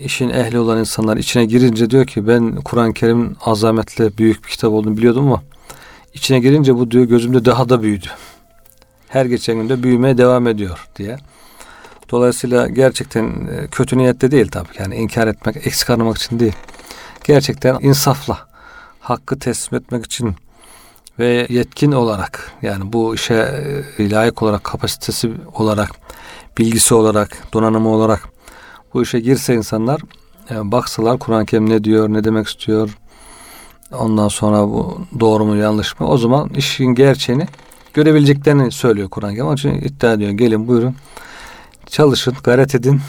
işin 0.00 0.28
ehli 0.28 0.58
olan 0.58 0.78
insanlar 0.78 1.16
içine 1.16 1.44
girince 1.44 1.90
diyor 1.90 2.06
ki 2.06 2.26
ben 2.26 2.56
Kur'an-ı 2.56 2.94
Kerim'in 2.94 3.36
azametli 3.44 4.18
büyük 4.18 4.44
bir 4.44 4.48
kitap 4.48 4.72
olduğunu 4.72 4.96
biliyordum 4.96 5.26
ama 5.26 5.42
içine 6.14 6.38
girince 6.38 6.74
bu 6.74 6.90
diyor 6.90 7.04
gözümde 7.04 7.44
daha 7.44 7.68
da 7.68 7.82
büyüdü. 7.82 8.06
Her 9.08 9.26
geçen 9.26 9.56
günde 9.56 9.82
büyümeye 9.82 10.18
devam 10.18 10.46
ediyor 10.46 10.88
diye. 10.96 11.18
Dolayısıyla 12.10 12.68
gerçekten 12.68 13.24
e, 13.24 13.66
kötü 13.70 13.98
niyette 13.98 14.30
değil 14.30 14.48
tabii. 14.48 14.68
Yani 14.78 14.96
inkar 14.96 15.26
etmek, 15.26 15.66
eksik 15.66 15.90
aramak 15.90 16.16
için 16.16 16.40
değil. 16.40 16.56
Gerçekten 17.24 17.78
insafla 17.80 18.38
hakkı 19.00 19.38
teslim 19.38 19.78
etmek 19.78 20.04
için 20.04 20.34
ve 21.18 21.46
yetkin 21.48 21.92
olarak 21.92 22.52
yani 22.62 22.92
bu 22.92 23.14
işe 23.14 23.34
e, 23.98 24.10
layık 24.10 24.42
olarak 24.42 24.64
kapasitesi 24.64 25.30
olarak 25.54 25.90
bilgisi 26.58 26.94
olarak 26.94 27.52
donanımı 27.52 27.88
olarak 27.88 28.28
bu 28.94 29.02
işe 29.02 29.20
girse 29.20 29.54
insanlar 29.54 30.00
e, 30.50 30.72
baksalar 30.72 31.18
Kur'an-ı 31.18 31.46
Kerim 31.46 31.70
ne 31.70 31.84
diyor 31.84 32.08
ne 32.08 32.24
demek 32.24 32.46
istiyor 32.46 32.98
ondan 33.92 34.28
sonra 34.28 34.62
bu 34.62 35.00
doğru 35.20 35.44
mu 35.44 35.56
yanlış 35.56 36.00
mı 36.00 36.08
o 36.08 36.18
zaman 36.18 36.48
işin 36.48 36.86
gerçeğini 36.86 37.46
görebileceklerini 37.94 38.72
söylüyor 38.72 39.08
Kur'an-ı 39.08 39.32
Kerim. 39.32 39.46
Onun 39.46 39.56
için 39.56 39.74
iddia 39.74 40.12
ediyor 40.12 40.30
gelin 40.30 40.68
buyurun 40.68 40.94
çalışın 41.86 42.34
gayret 42.44 42.74
edin 42.74 43.00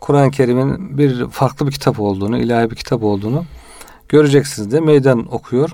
Kur'an-ı 0.00 0.30
Kerim'in 0.30 0.98
bir 0.98 1.28
farklı 1.28 1.66
bir 1.66 1.72
kitap 1.72 2.00
olduğunu 2.00 2.38
ilahi 2.38 2.70
bir 2.70 2.76
kitap 2.76 3.02
olduğunu 3.02 3.44
göreceksiniz 4.08 4.72
de 4.72 4.80
meydan 4.80 5.34
okuyor 5.34 5.70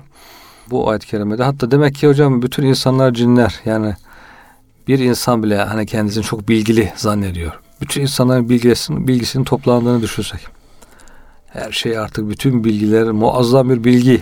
bu 0.69 0.89
ayet-i 0.89 1.07
kerimede. 1.07 1.43
Hatta 1.43 1.71
demek 1.71 1.95
ki 1.95 2.07
hocam 2.07 2.41
bütün 2.41 2.63
insanlar 2.63 3.13
cinler. 3.13 3.59
Yani 3.65 3.95
bir 4.87 4.99
insan 4.99 5.43
bile 5.43 5.57
hani 5.57 5.85
kendisini 5.85 6.23
çok 6.23 6.49
bilgili 6.49 6.93
zannediyor. 6.95 7.51
Bütün 7.81 8.01
insanların 8.01 8.49
bilgisinin, 8.49 9.07
bilgisinin 9.07 9.43
toplandığını 9.43 10.01
düşünsek. 10.01 10.47
Her 11.47 11.71
şey 11.71 11.97
artık 11.97 12.29
bütün 12.29 12.63
bilgiler 12.63 13.11
muazzam 13.11 13.69
bir 13.69 13.83
bilgi 13.83 14.21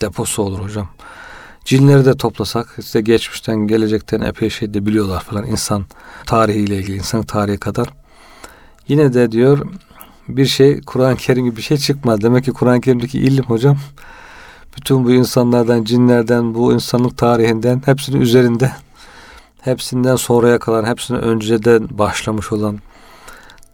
deposu 0.00 0.42
olur 0.42 0.58
hocam. 0.58 0.88
Cinleri 1.64 2.04
de 2.04 2.16
toplasak 2.16 2.76
işte 2.78 3.00
geçmişten 3.00 3.56
gelecekten 3.56 4.20
epey 4.20 4.50
şey 4.50 4.74
de 4.74 4.86
biliyorlar 4.86 5.20
falan 5.20 5.46
insan 5.46 5.84
tarihiyle 6.26 6.76
ilgili 6.76 6.96
insan 6.96 7.22
tarihi 7.22 7.58
kadar. 7.58 7.88
Yine 8.88 9.14
de 9.14 9.32
diyor 9.32 9.66
bir 10.28 10.46
şey 10.46 10.80
Kur'an-ı 10.80 11.16
Kerim 11.16 11.44
gibi 11.44 11.56
bir 11.56 11.62
şey 11.62 11.76
çıkmaz. 11.76 12.20
Demek 12.20 12.44
ki 12.44 12.52
Kur'an-ı 12.52 12.80
Kerim'deki 12.80 13.18
ilim 13.18 13.44
hocam 13.44 13.78
bütün 14.80 15.04
bu 15.04 15.10
insanlardan, 15.10 15.84
cinlerden, 15.84 16.54
bu 16.54 16.72
insanlık 16.72 17.18
tarihinden 17.18 17.82
hepsinin 17.86 18.20
üzerinde 18.20 18.72
hepsinden 19.60 20.16
sonraya 20.16 20.58
kalan, 20.58 20.84
hepsine 20.84 21.18
önceden 21.18 21.98
başlamış 21.98 22.52
olan 22.52 22.78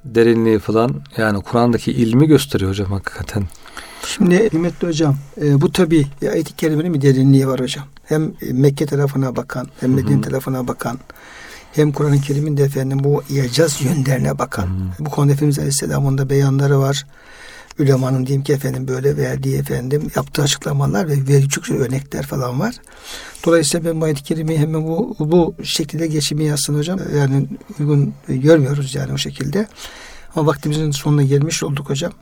derinliği 0.05 0.59
falan 0.59 0.95
yani 1.17 1.43
Kur'an'daki 1.43 1.93
ilmi 1.93 2.27
gösteriyor 2.27 2.71
hocam 2.71 2.93
hakikaten. 2.93 3.45
Şimdi 4.07 4.49
kıymetli 4.49 4.89
hocam 4.89 5.17
e, 5.43 5.61
bu 5.61 5.73
tabi 5.73 6.07
ayet-i 6.23 6.57
kerimenin 6.57 6.95
bir 6.95 7.01
derinliği 7.01 7.49
var 7.49 7.61
hocam. 7.61 7.85
Hem 8.05 8.33
Mekke 8.53 8.87
tarafına 8.87 9.37
bakan 9.37 9.67
hem 9.81 9.95
Medine 9.95 10.21
tarafına 10.21 10.69
bakan 10.69 10.99
hem 11.73 11.93
Kur'an-ı 11.93 12.21
Kerim'in 12.21 12.57
de 12.57 12.63
efendim 12.63 13.05
bu 13.05 13.23
icaz 13.29 13.83
yönlerine 13.83 14.39
bakan. 14.39 14.67
Hı-hı. 14.67 15.07
Bu 15.07 15.11
konuda 15.11 15.33
Efendimiz 15.33 15.59
Aleyhisselam'ın 15.59 16.19
da 16.19 16.31
beyanları 16.31 16.81
var 16.81 17.07
ülemanın 17.79 18.27
diyeyim 18.27 18.45
ki 18.45 18.53
efendim 18.53 18.89
böyle 18.89 19.17
verdiği 19.17 19.57
efendim 19.57 20.11
yaptığı 20.17 20.43
açıklamalar 20.43 21.09
ve 21.09 21.29
verici 21.29 21.75
örnekler 21.75 22.27
falan 22.27 22.61
var. 22.61 22.75
Dolayısıyla 23.47 23.91
ben 23.91 24.01
bu 24.01 24.05
ayet-i 24.05 24.23
kerimeyi 24.23 24.59
hemen 24.59 24.85
bu, 24.85 25.17
bu 25.19 25.55
şekilde 25.63 26.07
geçimi 26.07 26.45
yazsın 26.45 26.79
hocam. 26.79 27.01
Yani 27.17 27.47
uygun 27.81 28.15
görmüyoruz 28.29 28.95
yani 28.95 29.13
o 29.13 29.19
şekilde. 29.19 29.67
Ama 30.37 30.47
vaktimizin 30.47 30.91
sonuna 30.91 31.23
gelmiş 31.23 31.63
olduk 31.63 31.91
hocam. 31.91 32.13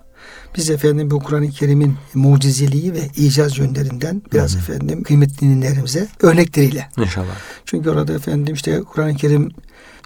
Biz 0.57 0.70
efendim 0.70 1.11
bu 1.11 1.18
Kur'an-ı 1.18 1.50
Kerim'in 1.50 1.96
mucizeliği 2.14 2.92
ve 2.92 3.09
icaz 3.16 3.59
yönlerinden 3.59 4.22
biraz 4.32 4.52
Hı-hı. 4.52 4.61
efendim 4.61 5.02
kıymetli 5.02 5.40
dinlerimize 5.40 6.09
örnekleriyle. 6.20 6.88
İnşallah. 6.98 7.36
Çünkü 7.64 7.90
orada 7.90 8.12
efendim 8.12 8.55
işte 8.55 8.82
Kur'an-ı 8.82 9.14
Kerim 9.16 9.50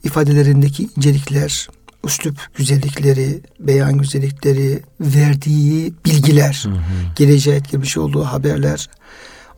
ifadelerindeki 0.05 0.88
incelikler, 0.96 1.68
üslup 2.05 2.36
güzellikleri, 2.55 3.40
beyan 3.61 3.99
güzellikleri, 3.99 4.82
verdiği 5.01 5.94
bilgiler, 6.05 6.62
hı 6.64 6.70
hı. 6.70 6.82
geleceğe 7.16 7.57
etkilemiş 7.57 7.96
olduğu 7.96 8.24
haberler, 8.24 8.90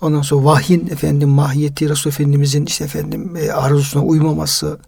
ondan 0.01 0.23
sonra 0.23 0.45
vahyin 0.45 0.87
efendim 0.87 1.29
mahiyeti, 1.29 1.89
Resul 1.89 2.11
Efendimizin 2.11 2.67
işte 2.67 2.85
efendim 2.85 3.37
e, 3.37 3.53
arzusuna 3.53 4.03
uymaması, 4.03 4.79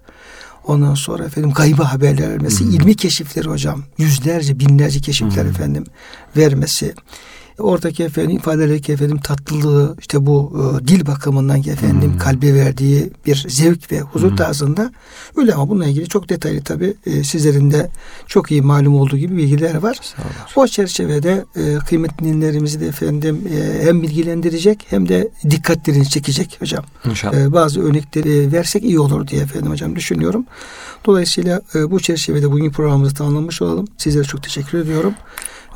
ondan 0.64 0.94
sonra 0.94 1.24
efendim 1.24 1.52
gayba 1.52 1.92
haberler 1.92 2.30
vermesi, 2.30 2.64
hı 2.64 2.68
hı. 2.68 2.72
ilmi 2.72 2.94
keşifleri 2.94 3.48
hocam, 3.48 3.84
yüzlerce, 3.98 4.58
binlerce 4.58 5.00
keşifler 5.00 5.44
hı 5.44 5.48
hı. 5.48 5.50
efendim 5.50 5.84
vermesi, 6.36 6.94
oradaki 7.58 8.04
efendim 8.04 8.36
ifadeleri 8.36 8.92
efendim 8.92 9.18
tatlılığı 9.18 9.96
işte 9.98 10.26
bu 10.26 10.52
e, 10.82 10.88
dil 10.88 11.06
bakımından 11.06 11.58
efendim 11.58 12.12
hmm. 12.12 12.18
kalbe 12.18 12.54
verdiği 12.54 13.10
bir 13.26 13.46
zevk 13.48 13.92
ve 13.92 14.00
huzur 14.00 14.28
hmm. 14.28 14.36
tarzında 14.36 14.92
öyle 15.36 15.54
ama 15.54 15.68
bununla 15.68 15.86
ilgili 15.86 16.08
çok 16.08 16.28
detaylı 16.28 16.62
tabi 16.62 16.94
e, 17.06 17.24
sizlerin 17.24 17.70
de 17.70 17.90
çok 18.26 18.50
iyi 18.50 18.62
malum 18.62 18.96
olduğu 18.96 19.16
gibi 19.16 19.36
bilgiler 19.36 19.74
var. 19.74 19.98
O 20.56 20.66
çerçevede 20.66 21.44
e, 21.56 21.78
kıymetli 21.78 22.26
dinlerimizi 22.26 22.80
de 22.80 22.86
efendim 22.86 23.48
e, 23.54 23.84
hem 23.84 24.02
bilgilendirecek 24.02 24.86
hem 24.90 25.08
de 25.08 25.28
dikkatlerini 25.50 26.08
çekecek 26.08 26.56
hocam. 26.60 26.84
İnşallah. 27.04 27.36
E, 27.36 27.52
bazı 27.52 27.82
örnekleri 27.82 28.52
versek 28.52 28.84
iyi 28.84 29.00
olur 29.00 29.26
diye 29.26 29.42
efendim 29.42 29.70
hocam 29.70 29.96
düşünüyorum. 29.96 30.46
Dolayısıyla 31.06 31.62
e, 31.74 31.90
bu 31.90 32.00
çerçevede 32.00 32.52
bugün 32.52 32.70
programımızı 32.70 33.14
tamamlamış 33.14 33.62
olalım. 33.62 33.86
Sizlere 33.98 34.24
çok 34.24 34.42
teşekkür 34.42 34.78
ediyorum 34.78 35.14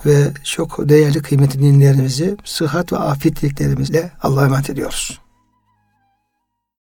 ve 0.07 0.33
çok 0.45 0.89
değerli 0.89 1.23
kıymetli 1.23 1.61
dinlerimizi 1.61 2.37
sıhhat 2.45 2.93
ve 2.93 2.97
afiyet 2.97 3.43
dileklerimizle 3.43 4.11
Allah'a 4.23 4.45
emanet 4.45 4.71
ediyoruz. 4.71 5.21